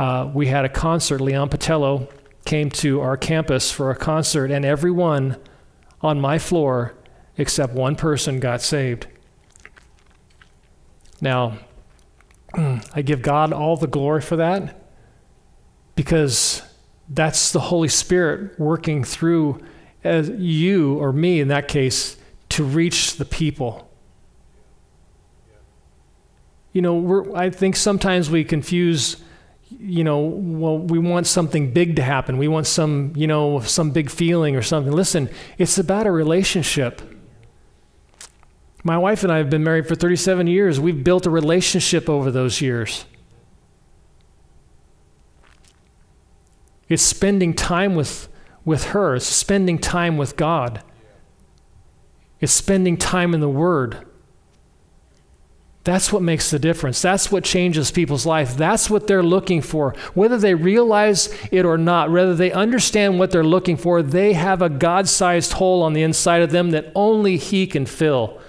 uh, 0.00 0.30
we 0.32 0.46
had 0.46 0.64
a 0.64 0.68
concert. 0.68 1.20
Leon 1.20 1.50
Patillo 1.50 2.10
came 2.46 2.70
to 2.70 3.02
our 3.02 3.18
campus 3.18 3.70
for 3.70 3.90
a 3.90 3.94
concert, 3.94 4.50
and 4.50 4.64
everyone 4.64 5.36
on 6.00 6.18
my 6.18 6.38
floor 6.38 6.94
except 7.36 7.74
one 7.74 7.94
person 7.94 8.40
got 8.40 8.62
saved. 8.62 9.06
Now, 11.20 11.58
I 12.54 13.02
give 13.02 13.20
God 13.20 13.52
all 13.52 13.76
the 13.76 13.86
glory 13.86 14.22
for 14.22 14.36
that 14.36 14.90
because 15.94 16.62
that's 17.10 17.52
the 17.52 17.60
Holy 17.60 17.88
Spirit 17.88 18.58
working 18.58 19.04
through 19.04 19.60
as 20.02 20.30
you 20.30 20.94
or 20.94 21.12
me 21.12 21.40
in 21.40 21.48
that 21.48 21.68
case 21.68 22.16
to 22.48 22.64
reach 22.64 23.16
the 23.16 23.26
people. 23.26 23.86
You 26.72 26.80
know, 26.80 27.34
I 27.34 27.50
think 27.50 27.76
sometimes 27.76 28.30
we 28.30 28.44
confuse, 28.44 29.18
you 29.78 30.04
know, 30.04 30.20
well, 30.20 30.78
we 30.78 30.98
want 30.98 31.26
something 31.26 31.72
big 31.72 31.96
to 31.96 32.02
happen. 32.02 32.38
We 32.38 32.48
want 32.48 32.66
some, 32.66 33.12
you 33.14 33.26
know, 33.26 33.60
some 33.60 33.92
big 33.92 34.10
feeling 34.10 34.56
or 34.56 34.62
something. 34.62 34.92
Listen, 34.92 35.30
it's 35.58 35.78
about 35.78 36.06
a 36.06 36.10
relationship. 36.10 37.02
My 38.82 38.98
wife 38.98 39.22
and 39.22 39.32
I 39.32 39.38
have 39.38 39.50
been 39.50 39.62
married 39.62 39.86
for 39.86 39.94
37 39.94 40.46
years. 40.46 40.80
We've 40.80 41.04
built 41.04 41.26
a 41.26 41.30
relationship 41.30 42.08
over 42.08 42.30
those 42.30 42.60
years. 42.60 43.04
It's 46.88 47.02
spending 47.02 47.54
time 47.54 47.94
with, 47.94 48.28
with 48.64 48.86
her, 48.86 49.14
it's 49.14 49.26
spending 49.26 49.78
time 49.78 50.16
with 50.16 50.36
God, 50.36 50.82
it's 52.40 52.52
spending 52.52 52.96
time 52.96 53.32
in 53.32 53.40
the 53.40 53.48
Word. 53.48 54.06
That's 55.82 56.12
what 56.12 56.22
makes 56.22 56.50
the 56.50 56.58
difference. 56.58 57.00
That's 57.00 57.32
what 57.32 57.42
changes 57.42 57.90
people's 57.90 58.26
life. 58.26 58.56
That's 58.56 58.90
what 58.90 59.06
they're 59.06 59.22
looking 59.22 59.62
for. 59.62 59.94
Whether 60.12 60.36
they 60.36 60.54
realize 60.54 61.34
it 61.50 61.64
or 61.64 61.78
not, 61.78 62.10
whether 62.10 62.34
they 62.34 62.52
understand 62.52 63.18
what 63.18 63.30
they're 63.30 63.42
looking 63.42 63.78
for, 63.78 64.02
they 64.02 64.34
have 64.34 64.60
a 64.60 64.68
God 64.68 65.08
sized 65.08 65.54
hole 65.54 65.82
on 65.82 65.94
the 65.94 66.02
inside 66.02 66.42
of 66.42 66.50
them 66.50 66.70
that 66.72 66.92
only 66.94 67.38
He 67.38 67.66
can 67.66 67.86
fill 67.86 68.40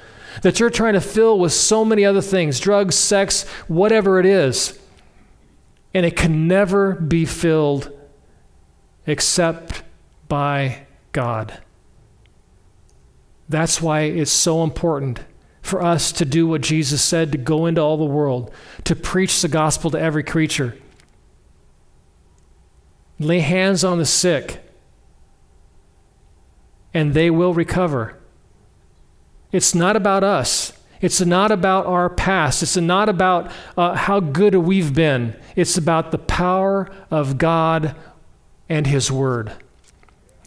that 0.41 0.59
you're 0.59 0.69
trying 0.69 0.93
to 0.93 1.01
fill 1.01 1.37
with 1.37 1.53
so 1.53 1.83
many 1.83 2.05
other 2.05 2.21
things 2.21 2.59
drugs, 2.59 2.95
sex, 2.95 3.47
whatever 3.67 4.19
it 4.19 4.25
is. 4.25 4.79
And 5.93 6.05
it 6.05 6.15
can 6.15 6.47
never 6.47 6.93
be 6.93 7.25
filled 7.25 7.91
except 9.05 9.83
by 10.27 10.85
God. 11.11 11.59
That's 13.49 13.81
why 13.81 14.01
it's 14.01 14.31
so 14.31 14.63
important 14.63 15.19
for 15.61 15.81
us 15.81 16.11
to 16.13 16.25
do 16.25 16.47
what 16.47 16.61
Jesus 16.61 17.01
said 17.03 17.31
to 17.31 17.37
go 17.37 17.65
into 17.65 17.81
all 17.81 17.97
the 17.97 18.05
world, 18.05 18.51
to 18.83 18.95
preach 18.95 19.41
the 19.41 19.47
gospel 19.47 19.91
to 19.91 19.99
every 19.99 20.23
creature, 20.23 20.77
lay 23.19 23.39
hands 23.39 23.83
on 23.83 23.97
the 23.97 24.05
sick, 24.05 24.61
and 26.93 27.13
they 27.13 27.29
will 27.29 27.53
recover. 27.53 28.17
It's 29.51 29.75
not 29.75 29.95
about 29.95 30.23
us. 30.23 30.73
It's 31.01 31.21
not 31.21 31.51
about 31.51 31.87
our 31.87 32.09
past. 32.09 32.61
It's 32.61 32.77
not 32.77 33.09
about 33.09 33.51
uh, 33.75 33.95
how 33.95 34.19
good 34.19 34.55
we've 34.55 34.93
been. 34.93 35.35
It's 35.55 35.77
about 35.77 36.11
the 36.11 36.19
power 36.19 36.89
of 37.09 37.37
God 37.37 37.95
and 38.69 38.85
His 38.85 39.11
Word. 39.11 39.51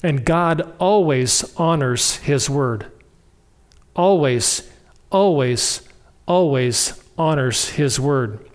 And 0.02 0.24
God 0.24 0.74
always 0.78 1.54
honors 1.56 2.16
His 2.16 2.48
Word. 2.48 2.90
Always, 3.96 4.70
always, 5.14 5.80
always 6.26 7.00
honors 7.16 7.70
His 7.70 8.00
Word. 8.00 8.50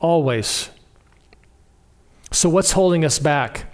Always. 0.00 0.70
So, 2.32 2.48
what's 2.48 2.72
holding 2.72 3.04
us 3.04 3.18
back? 3.18 3.72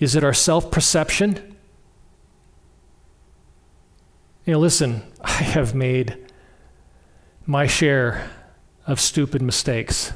Is 0.00 0.16
it 0.16 0.24
our 0.24 0.34
self 0.34 0.70
perception? 0.70 1.56
You 4.44 4.54
know, 4.54 4.58
listen, 4.58 5.02
I 5.20 5.30
have 5.30 5.74
made 5.74 6.18
my 7.46 7.66
share 7.66 8.28
of 8.86 9.00
stupid 9.00 9.40
mistakes 9.40 10.12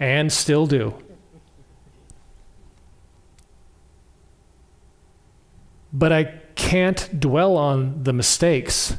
and 0.00 0.32
still 0.32 0.66
do. 0.66 0.94
But 5.92 6.12
I 6.12 6.40
can't 6.54 7.20
dwell 7.20 7.56
on 7.56 8.02
the 8.04 8.12
mistakes. 8.12 8.96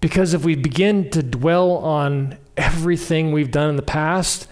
Because 0.00 0.34
if 0.34 0.44
we 0.44 0.54
begin 0.54 1.10
to 1.10 1.22
dwell 1.22 1.72
on 1.78 2.38
everything 2.56 3.32
we've 3.32 3.50
done 3.50 3.70
in 3.70 3.76
the 3.76 3.82
past, 3.82 4.46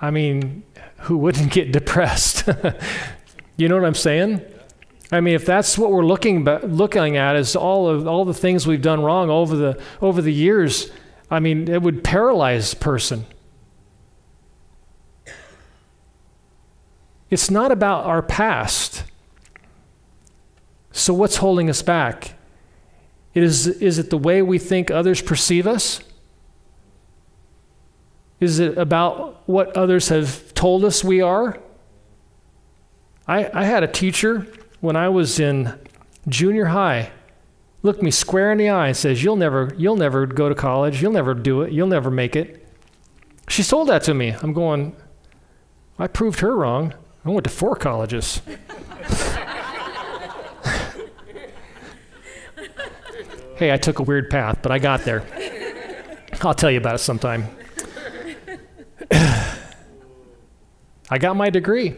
I 0.00 0.10
mean, 0.10 0.64
who 1.00 1.16
wouldn't 1.16 1.52
get 1.52 1.72
depressed? 1.80 2.48
you 3.56 3.68
know 3.68 3.76
what 3.76 3.84
I'm 3.84 3.94
saying? 3.94 4.42
I 5.12 5.20
mean, 5.20 5.34
if 5.34 5.46
that's 5.46 5.78
what 5.78 5.92
we're 5.92 6.04
looking 6.04 6.44
looking 6.44 7.16
at 7.16 7.36
is 7.36 7.54
all 7.54 7.88
of 7.88 8.08
all 8.08 8.24
the 8.24 8.34
things 8.34 8.66
we've 8.66 8.82
done 8.82 9.02
wrong 9.02 9.30
over 9.30 9.54
the 9.54 9.80
over 10.02 10.20
the 10.20 10.32
years, 10.32 10.90
I 11.30 11.38
mean, 11.38 11.68
it 11.68 11.80
would 11.80 12.02
paralyze 12.02 12.72
a 12.72 12.76
person. 12.76 13.24
It's 17.30 17.50
not 17.50 17.70
about 17.72 18.04
our 18.04 18.22
past. 18.22 19.04
So 20.96 21.12
what's 21.12 21.36
holding 21.36 21.68
us 21.68 21.82
back? 21.82 22.34
Is, 23.34 23.66
is 23.66 23.98
it 23.98 24.08
the 24.10 24.16
way 24.16 24.40
we 24.40 24.58
think 24.58 24.90
others 24.90 25.20
perceive 25.20 25.66
us? 25.66 26.00
Is 28.40 28.58
it 28.58 28.78
about 28.78 29.46
what 29.48 29.76
others 29.76 30.08
have 30.08 30.54
told 30.54 30.84
us 30.84 31.04
we 31.04 31.20
are? 31.20 31.58
I, 33.28 33.50
I 33.52 33.64
had 33.64 33.82
a 33.82 33.88
teacher 33.88 34.46
when 34.80 34.96
I 34.96 35.08
was 35.08 35.38
in 35.38 35.78
junior 36.28 36.66
high 36.66 37.10
looked 37.82 38.02
me 38.02 38.10
square 38.10 38.50
in 38.52 38.58
the 38.58 38.68
eye 38.68 38.88
and 38.88 38.96
says, 38.96 39.22
"You'll 39.22 39.36
never, 39.36 39.72
you'll 39.78 39.96
never 39.96 40.26
go 40.26 40.48
to 40.48 40.54
college. 40.54 41.00
You'll 41.00 41.12
never 41.12 41.34
do 41.34 41.62
it. 41.62 41.72
You'll 41.72 41.86
never 41.86 42.10
make 42.10 42.34
it." 42.34 42.66
She 43.48 43.62
told 43.62 43.88
that 43.88 44.02
to 44.04 44.14
me. 44.14 44.34
I'm 44.42 44.52
going. 44.52 44.96
I 45.98 46.08
proved 46.08 46.40
her 46.40 46.54
wrong. 46.54 46.94
I 47.24 47.30
went 47.30 47.44
to 47.44 47.50
four 47.50 47.76
colleges. 47.76 48.42
hey, 53.56 53.72
I 53.72 53.76
took 53.76 53.98
a 53.98 54.02
weird 54.02 54.30
path, 54.30 54.58
but 54.62 54.70
I 54.70 54.78
got 54.78 55.04
there. 55.04 55.24
I'll 56.42 56.54
tell 56.54 56.70
you 56.70 56.78
about 56.78 56.96
it 56.96 56.98
sometime. 56.98 57.46
I 61.10 61.18
got 61.18 61.36
my 61.36 61.50
degree. 61.50 61.94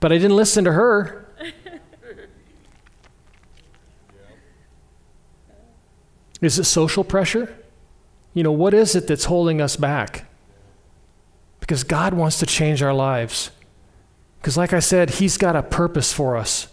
But 0.00 0.12
I 0.12 0.18
didn't 0.18 0.36
listen 0.36 0.64
to 0.64 0.72
her. 0.72 1.26
Is 6.40 6.58
it 6.58 6.64
social 6.64 7.04
pressure? 7.04 7.56
You 8.34 8.42
know, 8.42 8.52
what 8.52 8.74
is 8.74 8.94
it 8.94 9.06
that's 9.06 9.24
holding 9.24 9.60
us 9.60 9.76
back? 9.76 10.26
Because 11.60 11.82
God 11.82 12.14
wants 12.14 12.38
to 12.40 12.46
change 12.46 12.82
our 12.82 12.92
lives. 12.92 13.50
Because, 14.40 14.56
like 14.56 14.72
I 14.72 14.80
said, 14.80 15.10
He's 15.10 15.38
got 15.38 15.56
a 15.56 15.62
purpose 15.62 16.12
for 16.12 16.36
us. 16.36 16.68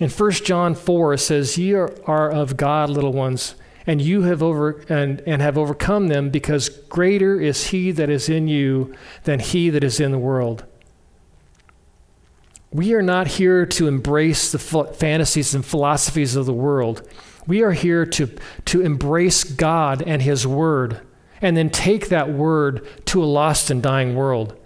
In 0.00 0.10
1 0.10 0.30
John 0.32 0.74
4, 0.74 1.14
it 1.14 1.18
says, 1.18 1.56
Ye 1.56 1.72
are, 1.74 2.30
of 2.30 2.56
God, 2.56 2.90
little 2.90 3.12
ones, 3.12 3.54
and 3.86 4.02
you 4.02 4.22
have 4.22 4.42
over 4.42 4.84
and, 4.88 5.22
and 5.26 5.40
have 5.40 5.56
overcome 5.56 6.08
them 6.08 6.30
because 6.30 6.68
greater 6.68 7.40
is 7.40 7.68
he 7.68 7.90
that 7.92 8.10
is 8.10 8.28
in 8.28 8.48
you 8.48 8.94
than 9.22 9.38
he 9.38 9.70
that 9.70 9.84
is 9.84 10.00
in 10.00 10.10
the 10.10 10.18
world. 10.18 10.64
We 12.72 12.92
are 12.94 13.02
not 13.02 13.28
here 13.28 13.66
to 13.66 13.86
embrace 13.86 14.50
the 14.50 14.58
fantasies 14.58 15.54
and 15.54 15.64
philosophies 15.64 16.34
of 16.34 16.46
the 16.46 16.52
world. 16.52 17.08
We 17.46 17.62
are 17.62 17.72
here 17.72 18.04
to, 18.06 18.34
to 18.64 18.80
embrace 18.80 19.44
god 19.44 20.02
and 20.02 20.22
his 20.22 20.44
word 20.44 21.00
and 21.40 21.56
then 21.56 21.70
take 21.70 22.08
that 22.08 22.32
word 22.32 22.88
to 23.06 23.22
a 23.22 23.26
lost 23.26 23.70
and 23.70 23.82
dying 23.82 24.16
world 24.16 24.58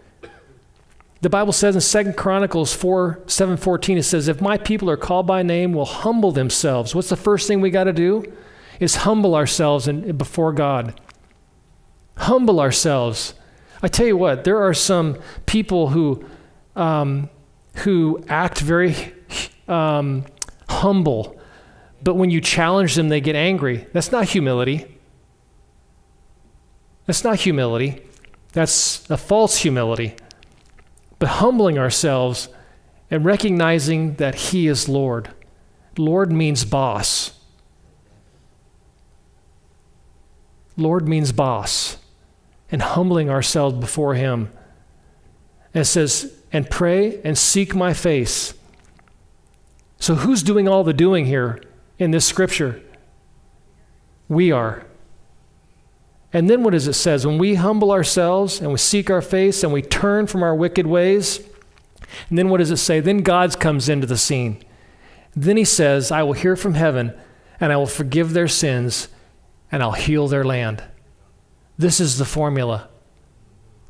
the 1.20 1.30
bible 1.30 1.52
says 1.52 1.74
in 1.74 1.80
Second 1.80 2.16
chronicles 2.16 2.74
4 2.74 3.20
7 3.26 3.56
14 3.56 3.98
it 3.98 4.02
says 4.02 4.28
if 4.28 4.40
my 4.40 4.56
people 4.56 4.88
are 4.90 4.96
called 4.96 5.26
by 5.26 5.42
name 5.42 5.72
will 5.72 5.84
humble 5.84 6.32
themselves 6.32 6.94
what's 6.94 7.08
the 7.08 7.16
first 7.16 7.48
thing 7.48 7.60
we 7.60 7.70
got 7.70 7.84
to 7.84 7.92
do 7.92 8.24
is 8.80 8.96
humble 8.96 9.34
ourselves 9.34 9.88
in, 9.88 10.16
before 10.16 10.52
God. 10.52 10.98
Humble 12.16 12.60
ourselves. 12.60 13.34
I 13.82 13.88
tell 13.88 14.06
you 14.06 14.16
what, 14.16 14.44
there 14.44 14.62
are 14.62 14.74
some 14.74 15.18
people 15.46 15.88
who, 15.88 16.24
um, 16.74 17.30
who 17.76 18.24
act 18.28 18.60
very 18.60 19.14
um, 19.68 20.24
humble, 20.68 21.38
but 22.02 22.14
when 22.14 22.30
you 22.30 22.40
challenge 22.40 22.94
them, 22.94 23.08
they 23.08 23.20
get 23.20 23.36
angry. 23.36 23.86
That's 23.92 24.12
not 24.12 24.28
humility. 24.28 24.98
That's 27.06 27.24
not 27.24 27.40
humility. 27.40 28.02
That's 28.52 29.08
a 29.10 29.16
false 29.16 29.58
humility. 29.58 30.14
But 31.18 31.28
humbling 31.28 31.78
ourselves 31.78 32.48
and 33.10 33.24
recognizing 33.24 34.14
that 34.16 34.34
He 34.34 34.68
is 34.68 34.88
Lord. 34.88 35.30
Lord 35.96 36.32
means 36.32 36.64
boss. 36.64 37.38
Lord 40.76 41.08
means 41.08 41.32
boss, 41.32 41.96
and 42.70 42.80
humbling 42.80 43.28
ourselves 43.28 43.78
before 43.78 44.14
Him. 44.14 44.52
And 45.74 45.82
it 45.82 45.86
says, 45.86 46.32
and 46.52 46.70
pray 46.70 47.20
and 47.22 47.36
seek 47.36 47.74
my 47.74 47.92
face. 47.92 48.54
So, 49.98 50.14
who's 50.14 50.42
doing 50.42 50.68
all 50.68 50.84
the 50.84 50.92
doing 50.92 51.26
here 51.26 51.60
in 51.98 52.12
this 52.12 52.24
scripture? 52.24 52.80
We 54.28 54.52
are. 54.52 54.86
And 56.32 56.48
then 56.48 56.62
what 56.62 56.72
does 56.72 56.86
it 56.86 56.94
says? 56.94 57.26
When 57.26 57.38
we 57.38 57.54
humble 57.54 57.90
ourselves 57.90 58.60
and 58.60 58.70
we 58.70 58.78
seek 58.78 59.10
our 59.10 59.22
face 59.22 59.62
and 59.62 59.72
we 59.72 59.82
turn 59.82 60.26
from 60.26 60.42
our 60.42 60.54
wicked 60.54 60.86
ways, 60.86 61.40
and 62.28 62.38
then 62.38 62.48
what 62.48 62.58
does 62.58 62.70
it 62.70 62.76
say? 62.76 63.00
Then 63.00 63.18
God 63.18 63.58
comes 63.58 63.88
into 63.88 64.06
the 64.06 64.18
scene. 64.18 64.62
Then 65.34 65.56
he 65.56 65.64
says, 65.64 66.10
I 66.10 66.22
will 66.22 66.32
hear 66.34 66.56
from 66.56 66.74
heaven 66.74 67.14
and 67.60 67.72
I 67.72 67.76
will 67.76 67.86
forgive 67.86 68.32
their 68.32 68.48
sins 68.48 69.08
and 69.70 69.82
I'll 69.82 69.92
heal 69.92 70.28
their 70.28 70.44
land. 70.44 70.82
This 71.76 72.00
is 72.00 72.18
the 72.18 72.24
formula. 72.24 72.88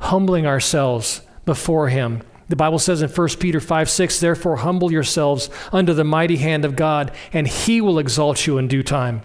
Humbling 0.01 0.47
ourselves 0.47 1.23
before 1.45 1.89
Him. 1.89 2.23
The 2.49 2.57
Bible 2.57 2.79
says 2.79 3.03
in 3.03 3.11
1 3.11 3.29
Peter 3.41 3.61
5 3.61 3.91
6, 3.91 4.21
therefore 4.21 4.57
humble 4.57 4.93
yourselves 4.93 5.51
under 5.73 5.93
the 5.93 6.05
mighty 6.05 6.37
hand 6.37 6.65
of 6.65 6.77
God, 6.77 7.13
and 7.33 7.47
He 7.47 7.81
will 7.81 7.99
exalt 7.99 8.47
you 8.47 8.59
in 8.59 8.69
due 8.69 8.83
time. 8.83 9.23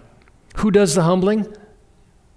Who 0.56 0.70
does 0.70 0.94
the 0.94 1.02
humbling? 1.02 1.54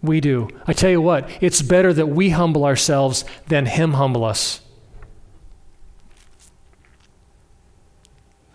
We 0.08 0.22
do. 0.22 0.47
I 0.66 0.74
tell 0.74 0.89
you 0.89 1.01
what, 1.01 1.30
it's 1.41 1.62
better 1.62 1.93
that 1.93 2.08
we 2.08 2.30
humble 2.30 2.66
ourselves 2.66 3.26
than 3.47 3.66
Him 3.66 3.93
humble 3.93 4.24
us. 4.24 4.62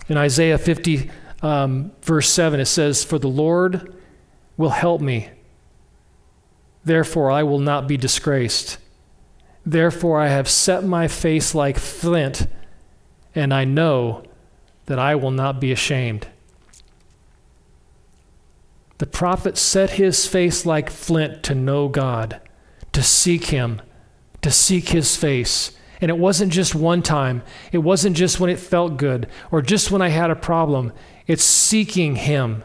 In 0.08 0.16
Isaiah 0.16 0.58
50, 0.58 1.10
um, 1.42 1.92
verse 2.02 2.28
7, 2.28 2.58
it 2.58 2.66
says, 2.66 3.04
For 3.04 3.18
the 3.18 3.28
Lord 3.28 3.94
will 4.56 4.70
help 4.70 5.00
me 5.00 5.30
Therefore, 6.84 7.30
I 7.30 7.42
will 7.42 7.58
not 7.58 7.86
be 7.86 7.96
disgraced. 7.96 8.78
Therefore, 9.64 10.20
I 10.20 10.28
have 10.28 10.48
set 10.48 10.84
my 10.84 11.06
face 11.06 11.54
like 11.54 11.78
flint, 11.78 12.48
and 13.34 13.54
I 13.54 13.64
know 13.64 14.24
that 14.86 14.98
I 14.98 15.14
will 15.14 15.30
not 15.30 15.60
be 15.60 15.70
ashamed. 15.70 16.26
The 19.02 19.06
prophet 19.06 19.58
set 19.58 19.90
his 19.90 20.28
face 20.28 20.64
like 20.64 20.88
flint 20.88 21.42
to 21.42 21.56
know 21.56 21.88
God, 21.88 22.40
to 22.92 23.02
seek 23.02 23.46
him, 23.46 23.82
to 24.42 24.50
seek 24.52 24.90
his 24.90 25.16
face. 25.16 25.72
And 26.00 26.08
it 26.08 26.18
wasn't 26.18 26.52
just 26.52 26.74
one 26.74 27.02
time, 27.02 27.42
it 27.72 27.78
wasn't 27.78 28.16
just 28.16 28.38
when 28.40 28.50
it 28.50 28.58
felt 28.58 28.96
good 28.96 29.28
or 29.50 29.62
just 29.62 29.90
when 29.90 30.02
I 30.02 30.08
had 30.08 30.30
a 30.30 30.36
problem. 30.36 30.92
It's 31.26 31.44
seeking 31.44 32.16
him, 32.16 32.64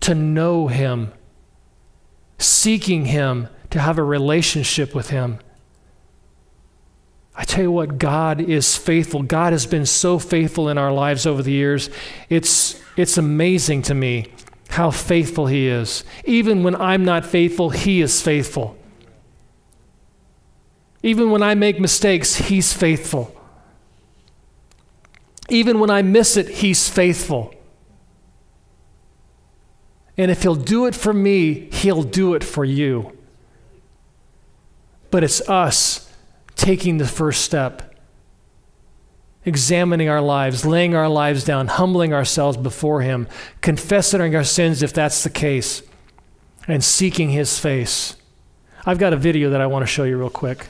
to 0.00 0.14
know 0.14 0.68
him 0.68 1.12
seeking 2.42 3.06
Him, 3.06 3.48
to 3.70 3.78
have 3.78 3.98
a 3.98 4.02
relationship 4.02 4.94
with 4.94 5.10
Him. 5.10 5.38
I 7.36 7.44
tell 7.44 7.62
you 7.62 7.72
what, 7.72 7.98
God 7.98 8.40
is 8.40 8.76
faithful. 8.76 9.22
God 9.22 9.52
has 9.52 9.66
been 9.66 9.86
so 9.86 10.18
faithful 10.18 10.68
in 10.68 10.76
our 10.76 10.92
lives 10.92 11.26
over 11.26 11.42
the 11.42 11.52
years. 11.52 11.88
It's, 12.28 12.80
it's 12.96 13.16
amazing 13.16 13.82
to 13.82 13.94
me 13.94 14.32
how 14.70 14.90
faithful 14.90 15.46
He 15.46 15.68
is. 15.68 16.04
Even 16.24 16.62
when 16.62 16.74
I'm 16.76 17.04
not 17.04 17.26
faithful, 17.26 17.70
He 17.70 18.00
is 18.00 18.22
faithful. 18.22 18.76
Even 21.02 21.30
when 21.30 21.42
I 21.42 21.54
make 21.54 21.80
mistakes, 21.80 22.36
He's 22.36 22.72
faithful. 22.72 23.34
Even 25.48 25.80
when 25.80 25.90
I 25.90 26.02
miss 26.02 26.36
it, 26.36 26.48
He's 26.48 26.88
faithful. 26.88 27.54
And 30.16 30.30
if 30.30 30.42
He'll 30.42 30.54
do 30.54 30.86
it 30.86 30.94
for 30.94 31.12
me, 31.12 31.70
He'll 31.70 32.02
do 32.02 32.34
it 32.34 32.44
for 32.44 32.64
you. 32.64 33.16
But 35.10 35.24
it's 35.24 35.40
us 35.48 36.12
taking 36.54 36.98
the 36.98 37.06
first 37.06 37.42
step, 37.42 37.89
examining 39.50 40.08
our 40.08 40.20
lives, 40.20 40.64
laying 40.64 40.94
our 40.94 41.08
lives 41.08 41.42
down, 41.42 41.66
humbling 41.66 42.14
ourselves 42.14 42.56
before 42.56 43.00
Him, 43.00 43.26
confessing 43.62 44.36
our 44.36 44.44
sins 44.44 44.80
if 44.80 44.92
that's 44.92 45.24
the 45.24 45.30
case, 45.30 45.82
and 46.68 46.84
seeking 46.84 47.30
His 47.30 47.58
face. 47.58 48.14
I've 48.86 48.98
got 48.98 49.12
a 49.12 49.16
video 49.16 49.50
that 49.50 49.60
I 49.60 49.66
want 49.66 49.82
to 49.82 49.88
show 49.88 50.04
you 50.04 50.16
real 50.16 50.30
quick. 50.30 50.68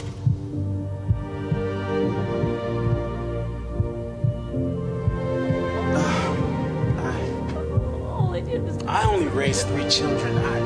Raised 9.50 9.66
three 9.66 9.88
children. 9.88 10.38
I, 10.38 10.58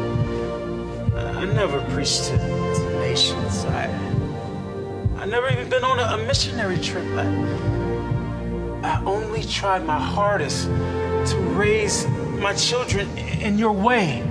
uh, 1.16 1.40
I 1.40 1.44
never 1.46 1.80
preached 1.94 2.24
to, 2.24 2.36
to 2.36 3.00
nations. 3.00 3.64
I, 3.64 3.86
I 5.16 5.24
never 5.24 5.48
even 5.48 5.70
been 5.70 5.84
on 5.84 5.98
a, 5.98 6.22
a 6.22 6.26
missionary 6.26 6.76
trip. 6.76 7.06
I, 7.16 7.24
I 8.82 9.02
only 9.06 9.42
tried 9.42 9.86
my 9.86 9.98
hardest 9.98 10.66
to 10.66 11.36
raise 11.56 12.06
my 12.46 12.52
children 12.52 13.08
in 13.16 13.56
your 13.56 13.72
way. 13.72 14.22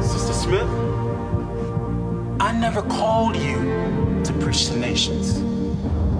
Sister 0.00 0.32
Smith, 0.32 0.70
I 2.38 2.52
never 2.52 2.82
called 2.82 3.34
you 3.34 3.53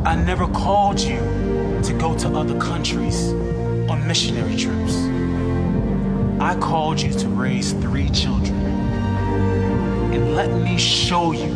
I 0.07 0.17
never 0.17 0.47
called 0.47 1.01
you 1.01 1.17
to 1.83 1.95
go 1.99 2.15
to 2.19 2.29
other 2.29 2.61
countries 2.61 3.33
on 3.89 4.07
missionary 4.07 4.55
trips. 4.55 4.97
I 6.39 6.55
called 6.61 7.01
you 7.01 7.11
to 7.15 7.29
raise 7.29 7.73
three 7.73 8.11
children. 8.11 8.55
And 10.13 10.35
let 10.35 10.51
me 10.61 10.77
show 10.77 11.33
you 11.33 11.55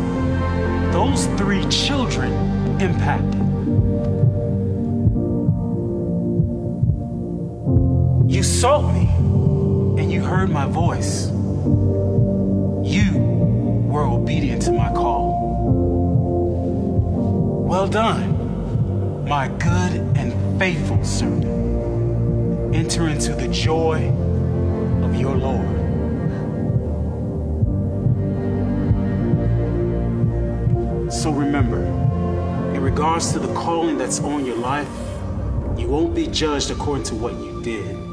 those 0.92 1.26
three 1.38 1.64
children 1.68 2.32
impacted. 2.80 3.44
You 8.28 8.42
sought 8.42 8.92
me 8.92 9.08
heard 10.24 10.50
my 10.50 10.66
voice. 10.66 11.28
You 12.84 13.18
were 13.86 14.04
obedient 14.04 14.62
to 14.62 14.72
my 14.72 14.92
call. 14.92 15.34
Well 17.68 17.86
done, 17.86 19.24
my 19.28 19.48
good 19.48 19.92
and 20.16 20.58
faithful 20.58 21.04
servant. 21.04 21.44
Enter 22.74 23.08
into 23.08 23.34
the 23.34 23.48
joy 23.48 24.08
of 25.02 25.14
your 25.14 25.36
Lord. 25.36 25.82
So 31.12 31.30
remember, 31.30 31.84
in 32.74 32.82
regards 32.82 33.32
to 33.32 33.38
the 33.38 33.52
calling 33.54 33.96
that's 33.98 34.20
on 34.20 34.44
your 34.44 34.56
life, 34.56 34.88
you 35.78 35.88
won't 35.88 36.14
be 36.14 36.26
judged 36.26 36.70
according 36.70 37.04
to 37.04 37.14
what 37.14 37.34
you 37.34 37.62
did. 37.62 38.03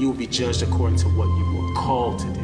You 0.00 0.08
will 0.08 0.16
be 0.16 0.26
judged 0.26 0.62
according 0.62 0.96
to 1.00 1.08
what 1.08 1.26
you 1.26 1.44
were 1.54 1.74
called 1.74 2.20
to 2.20 2.24
do. 2.32 2.40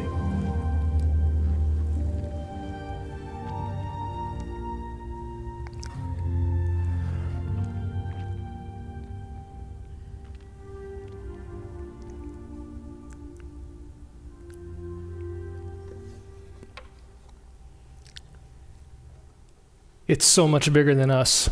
It's 20.07 20.27
so 20.27 20.47
much 20.47 20.71
bigger 20.71 20.93
than 20.93 21.09
us. 21.09 21.49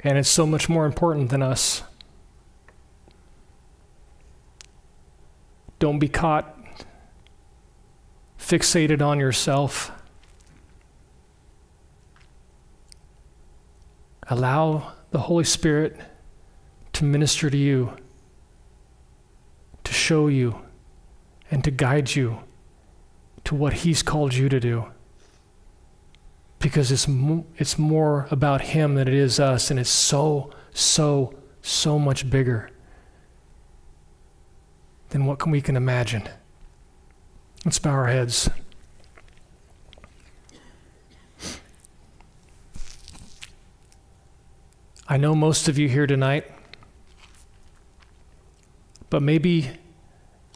And 0.00 0.18
it's 0.18 0.28
so 0.28 0.46
much 0.46 0.68
more 0.68 0.84
important 0.84 1.30
than 1.30 1.42
us. 1.42 1.84
Don't 5.78 5.98
be 5.98 6.08
caught 6.08 6.56
fixated 8.38 9.02
on 9.02 9.20
yourself. 9.20 9.92
Allow 14.28 14.92
the 15.10 15.20
Holy 15.20 15.44
Spirit 15.44 15.96
to 16.94 17.04
minister 17.04 17.50
to 17.50 17.56
you, 17.56 17.96
to 19.84 19.92
show 19.92 20.28
you, 20.28 20.60
and 21.50 21.62
to 21.64 21.70
guide 21.70 22.14
you 22.14 22.40
to 23.44 23.54
what 23.54 23.72
He's 23.72 24.02
called 24.02 24.34
you 24.34 24.48
to 24.48 24.60
do. 24.60 24.86
Because 26.58 26.90
it's, 26.90 27.06
it's 27.56 27.78
more 27.78 28.26
about 28.30 28.60
Him 28.62 28.96
than 28.96 29.08
it 29.08 29.14
is 29.14 29.38
us, 29.38 29.70
and 29.70 29.78
it's 29.78 29.88
so, 29.88 30.50
so, 30.72 31.34
so 31.62 31.98
much 31.98 32.28
bigger 32.28 32.70
than 35.10 35.24
what 35.24 35.38
can 35.38 35.52
we 35.52 35.60
can 35.60 35.76
imagine. 35.76 36.28
Let's 37.64 37.78
bow 37.78 37.90
our 37.90 38.06
heads. 38.06 38.48
I 45.08 45.16
know 45.16 45.34
most 45.34 45.68
of 45.68 45.78
you 45.78 45.88
here 45.88 46.06
tonight, 46.06 46.44
but 49.08 49.22
maybe 49.22 49.70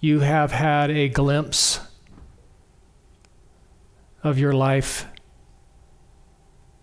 you 0.02 0.20
have 0.20 0.52
had 0.52 0.90
a 0.90 1.08
glimpse 1.08 1.80
of 4.22 4.38
your 4.38 4.52
life. 4.52 5.06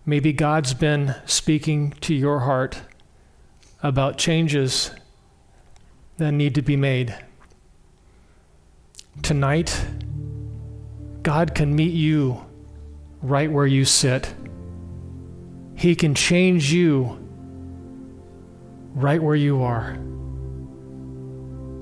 Maybe 0.04 0.32
God's 0.32 0.74
been 0.74 1.14
speaking 1.26 1.92
to 2.00 2.12
your 2.12 2.40
heart 2.40 2.82
about 3.82 4.18
changes 4.18 4.90
that 6.16 6.32
need 6.32 6.56
to 6.56 6.62
be 6.62 6.76
made. 6.76 7.14
Tonight, 9.22 9.86
God 11.22 11.54
can 11.54 11.74
meet 11.76 11.92
you 11.92 12.44
right 13.22 13.50
where 13.50 13.66
you 13.66 13.84
sit. 13.84 14.34
He 15.74 15.94
can 15.94 16.14
change 16.14 16.72
you 16.72 17.18
right 18.94 19.22
where 19.22 19.36
you 19.36 19.62
are. 19.62 19.98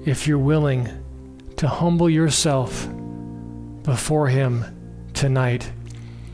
If 0.04 0.26
you're 0.26 0.38
willing 0.38 0.88
to 1.56 1.68
humble 1.68 2.10
yourself 2.10 2.88
before 3.82 4.28
Him 4.28 4.64
tonight, 5.14 5.70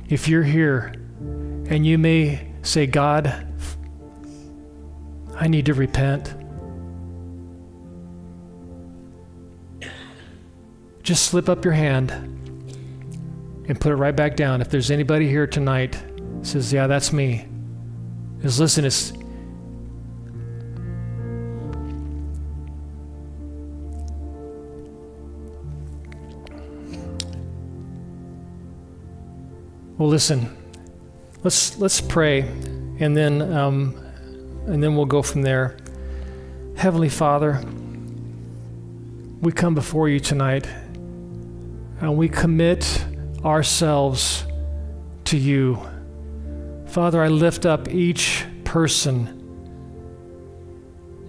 if 0.09 0.28
you're 0.28 0.42
here 0.42 0.95
and 1.68 1.86
you 1.86 1.99
may 1.99 2.51
say, 2.62 2.86
God, 2.86 3.47
I 5.36 5.49
need 5.49 5.66
to 5.66 5.74
repent. 5.74 6.34
just 11.05 11.25
slip 11.25 11.49
up 11.49 11.65
your 11.65 11.75
hand 11.75 12.11
and 13.69 13.81
put 13.81 13.93
it 13.93 13.97
right 13.97 14.17
back 14.17 14.37
down. 14.37 14.61
If 14.61 14.71
there's 14.71 14.91
anybody 14.91 15.29
here 15.29 15.47
tonight 15.47 16.03
says, 16.43 16.73
"Yeah, 16.73 16.87
that's 16.87 17.13
me," 17.13 17.47
is 18.43 18.59
listen, 18.59 18.85
it's 18.85 19.13
Well, 29.97 30.09
listen. 30.09 30.55
Let's 31.45 31.79
let's 31.79 32.01
pray, 32.01 32.41
and 32.41 33.17
then 33.17 33.41
um, 33.41 33.95
and 34.67 34.83
then 34.83 34.97
we'll 34.97 35.07
go 35.07 35.23
from 35.23 35.43
there. 35.43 35.77
Heavenly 36.77 37.09
Father, 37.09 37.63
we 39.41 39.53
come 39.53 39.75
before 39.75 40.09
you 40.09 40.19
tonight 40.19 40.67
and 42.05 42.19
we 42.19 42.29
commit 42.29 43.03
ourselves 43.45 44.45
to 45.25 45.39
you. 45.39 45.81
Father, 46.87 47.23
I 47.23 47.29
lift 47.29 47.65
up 47.65 47.89
each 47.89 48.45
person 48.65 49.41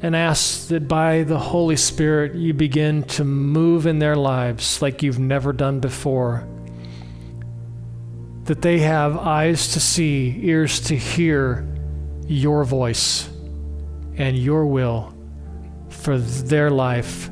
and 0.02 0.18
ask 0.18 0.68
that 0.68 0.90
by 0.90 1.24
the 1.24 1.40
Holy 1.40 1.78
Spirit 1.78 2.36
you 2.36 2.54
begin 2.54 3.04
to 3.04 3.24
move 3.24 3.88
in 3.88 4.00
their 4.00 4.18
lives 4.18 4.82
like 4.82 5.02
you've 5.02 5.18
never 5.18 5.54
done 5.54 5.80
before. 5.80 6.46
That 8.44 8.62
they 8.62 8.80
have 8.80 9.18
eyes 9.18 9.72
to 9.74 9.80
see, 9.80 10.38
ears 10.44 10.82
to 10.82 10.96
hear 10.98 11.66
your 12.28 12.66
voice 12.66 13.30
and 14.18 14.38
your 14.38 14.66
will 14.66 15.16
for 15.88 16.18
their 16.18 16.70
life 16.70 17.30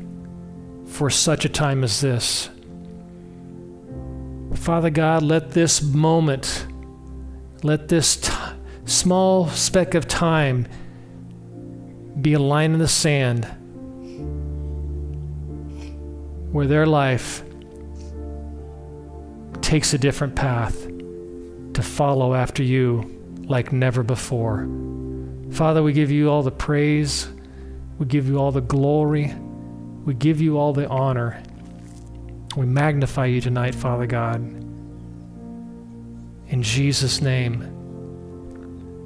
for 0.86 1.10
such 1.10 1.44
a 1.44 1.50
time 1.50 1.84
as 1.84 2.00
this. 2.00 2.48
Father 4.64 4.88
God, 4.88 5.22
let 5.22 5.50
this 5.50 5.82
moment, 5.82 6.66
let 7.62 7.88
this 7.88 8.16
t- 8.16 8.32
small 8.86 9.46
speck 9.48 9.92
of 9.92 10.08
time 10.08 10.66
be 12.22 12.32
a 12.32 12.38
line 12.38 12.72
in 12.72 12.78
the 12.78 12.88
sand 12.88 13.44
where 16.50 16.66
their 16.66 16.86
life 16.86 17.44
takes 19.60 19.92
a 19.92 19.98
different 19.98 20.34
path 20.34 20.86
to 21.74 21.82
follow 21.82 22.32
after 22.32 22.62
you 22.62 23.20
like 23.44 23.70
never 23.70 24.02
before. 24.02 24.66
Father, 25.50 25.82
we 25.82 25.92
give 25.92 26.10
you 26.10 26.30
all 26.30 26.42
the 26.42 26.50
praise, 26.50 27.28
we 27.98 28.06
give 28.06 28.26
you 28.26 28.38
all 28.38 28.50
the 28.50 28.62
glory, 28.62 29.30
we 30.06 30.14
give 30.14 30.40
you 30.40 30.56
all 30.56 30.72
the 30.72 30.88
honor. 30.88 31.42
We 32.56 32.66
magnify 32.66 33.26
you 33.26 33.40
tonight, 33.40 33.74
Father 33.74 34.06
God. 34.06 34.40
In 36.48 36.62
Jesus' 36.62 37.20
name. 37.20 37.62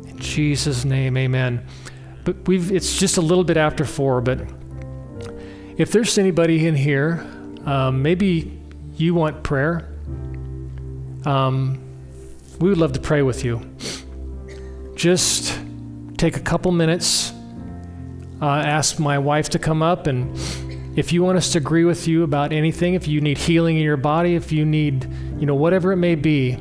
In 0.06 0.18
Jesus' 0.18 0.84
name, 0.84 1.16
amen. 1.16 1.64
But 2.24 2.46
we've 2.46 2.70
it's 2.70 2.98
just 2.98 3.16
a 3.16 3.22
little 3.22 3.44
bit 3.44 3.56
after 3.56 3.86
four, 3.86 4.20
but 4.20 4.40
if 5.78 5.92
there's 5.92 6.18
anybody 6.18 6.66
in 6.66 6.74
here, 6.74 7.26
um, 7.64 8.02
maybe 8.02 8.60
you 8.96 9.14
want 9.14 9.42
prayer. 9.42 9.88
Um, 11.24 11.80
we 12.58 12.68
would 12.68 12.78
love 12.78 12.92
to 12.92 13.00
pray 13.00 13.22
with 13.22 13.44
you. 13.44 13.60
Just 14.94 15.58
take 16.18 16.36
a 16.36 16.40
couple 16.40 16.72
minutes, 16.72 17.32
uh, 18.42 18.46
ask 18.46 18.98
my 18.98 19.18
wife 19.18 19.48
to 19.50 19.58
come 19.58 19.82
up, 19.82 20.06
and 20.06 20.36
if 20.98 21.12
you 21.12 21.22
want 21.22 21.38
us 21.38 21.52
to 21.52 21.58
agree 21.58 21.84
with 21.84 22.08
you 22.08 22.24
about 22.24 22.52
anything, 22.52 22.94
if 22.94 23.06
you 23.06 23.20
need 23.20 23.38
healing 23.38 23.76
in 23.76 23.84
your 23.84 23.96
body, 23.96 24.34
if 24.34 24.50
you 24.50 24.64
need, 24.64 25.06
you 25.38 25.46
know, 25.46 25.54
whatever 25.54 25.92
it 25.92 25.96
may 25.96 26.16
be, 26.16 26.54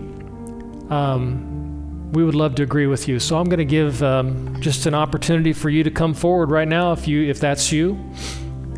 um, 0.91 2.11
we 2.11 2.23
would 2.23 2.35
love 2.35 2.53
to 2.53 2.61
agree 2.61 2.85
with 2.85 3.07
you. 3.07 3.17
So 3.17 3.35
I'm 3.39 3.45
going 3.45 3.57
to 3.57 3.65
give 3.65 4.03
um, 4.03 4.61
just 4.61 4.85
an 4.85 4.93
opportunity 4.93 5.53
for 5.53 5.71
you 5.71 5.83
to 5.83 5.89
come 5.89 6.13
forward 6.13 6.51
right 6.51 6.67
now, 6.67 6.91
if 6.91 7.07
you 7.07 7.27
if 7.27 7.39
that's 7.39 7.71
you, 7.71 7.93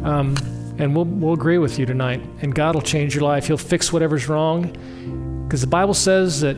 um, 0.03 0.33
and 0.79 0.95
we'll 0.95 1.03
we'll 1.03 1.33
agree 1.33 1.57
with 1.57 1.77
you 1.77 1.85
tonight. 1.85 2.21
And 2.41 2.55
God 2.55 2.75
will 2.75 2.81
change 2.81 3.13
your 3.13 3.25
life. 3.25 3.47
He'll 3.47 3.57
fix 3.57 3.91
whatever's 3.91 4.29
wrong, 4.29 5.43
because 5.43 5.59
the 5.59 5.67
Bible 5.67 5.93
says 5.93 6.39
that 6.39 6.55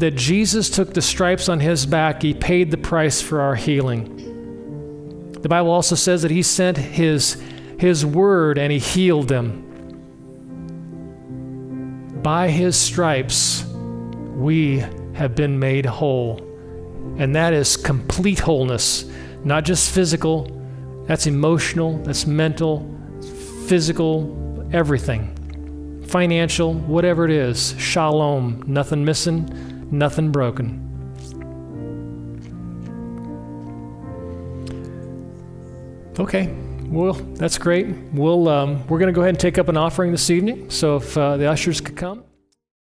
that 0.00 0.16
Jesus 0.16 0.68
took 0.68 0.94
the 0.94 1.02
stripes 1.02 1.48
on 1.48 1.60
His 1.60 1.86
back. 1.86 2.22
He 2.22 2.34
paid 2.34 2.72
the 2.72 2.76
price 2.76 3.22
for 3.22 3.40
our 3.40 3.54
healing. 3.54 4.18
The 5.42 5.48
Bible 5.48 5.70
also 5.70 5.94
says 5.94 6.22
that 6.22 6.32
He 6.32 6.42
sent 6.42 6.76
His 6.76 7.40
His 7.82 8.06
word 8.06 8.58
and 8.58 8.70
He 8.70 8.78
healed 8.78 9.26
them. 9.26 9.64
By 12.22 12.48
His 12.48 12.76
stripes, 12.76 13.64
we 14.36 14.84
have 15.14 15.34
been 15.34 15.58
made 15.58 15.84
whole. 15.84 16.38
And 17.18 17.34
that 17.34 17.52
is 17.52 17.76
complete 17.76 18.38
wholeness, 18.38 19.10
not 19.42 19.64
just 19.64 19.92
physical, 19.92 20.46
that's 21.08 21.26
emotional, 21.26 21.98
that's 22.04 22.24
mental, 22.24 22.88
physical, 23.66 24.64
everything. 24.72 26.04
Financial, 26.06 26.74
whatever 26.74 27.24
it 27.24 27.32
is. 27.32 27.74
Shalom, 27.78 28.62
nothing 28.64 29.04
missing, 29.04 29.88
nothing 29.90 30.30
broken. 30.30 30.78
Okay, 36.20 36.54
well, 36.92 37.14
that's 37.14 37.56
great. 37.56 37.86
We'll, 38.12 38.48
um, 38.48 38.86
we're 38.86 38.98
going 38.98 39.12
to 39.12 39.14
go 39.14 39.22
ahead 39.22 39.30
and 39.30 39.40
take 39.40 39.56
up 39.56 39.68
an 39.68 39.78
offering 39.78 40.12
this 40.12 40.28
evening. 40.28 40.68
So 40.68 40.96
if 40.96 41.16
uh, 41.16 41.38
the 41.38 41.46
ushers 41.46 41.80
could 41.80 41.96
come. 41.96 42.24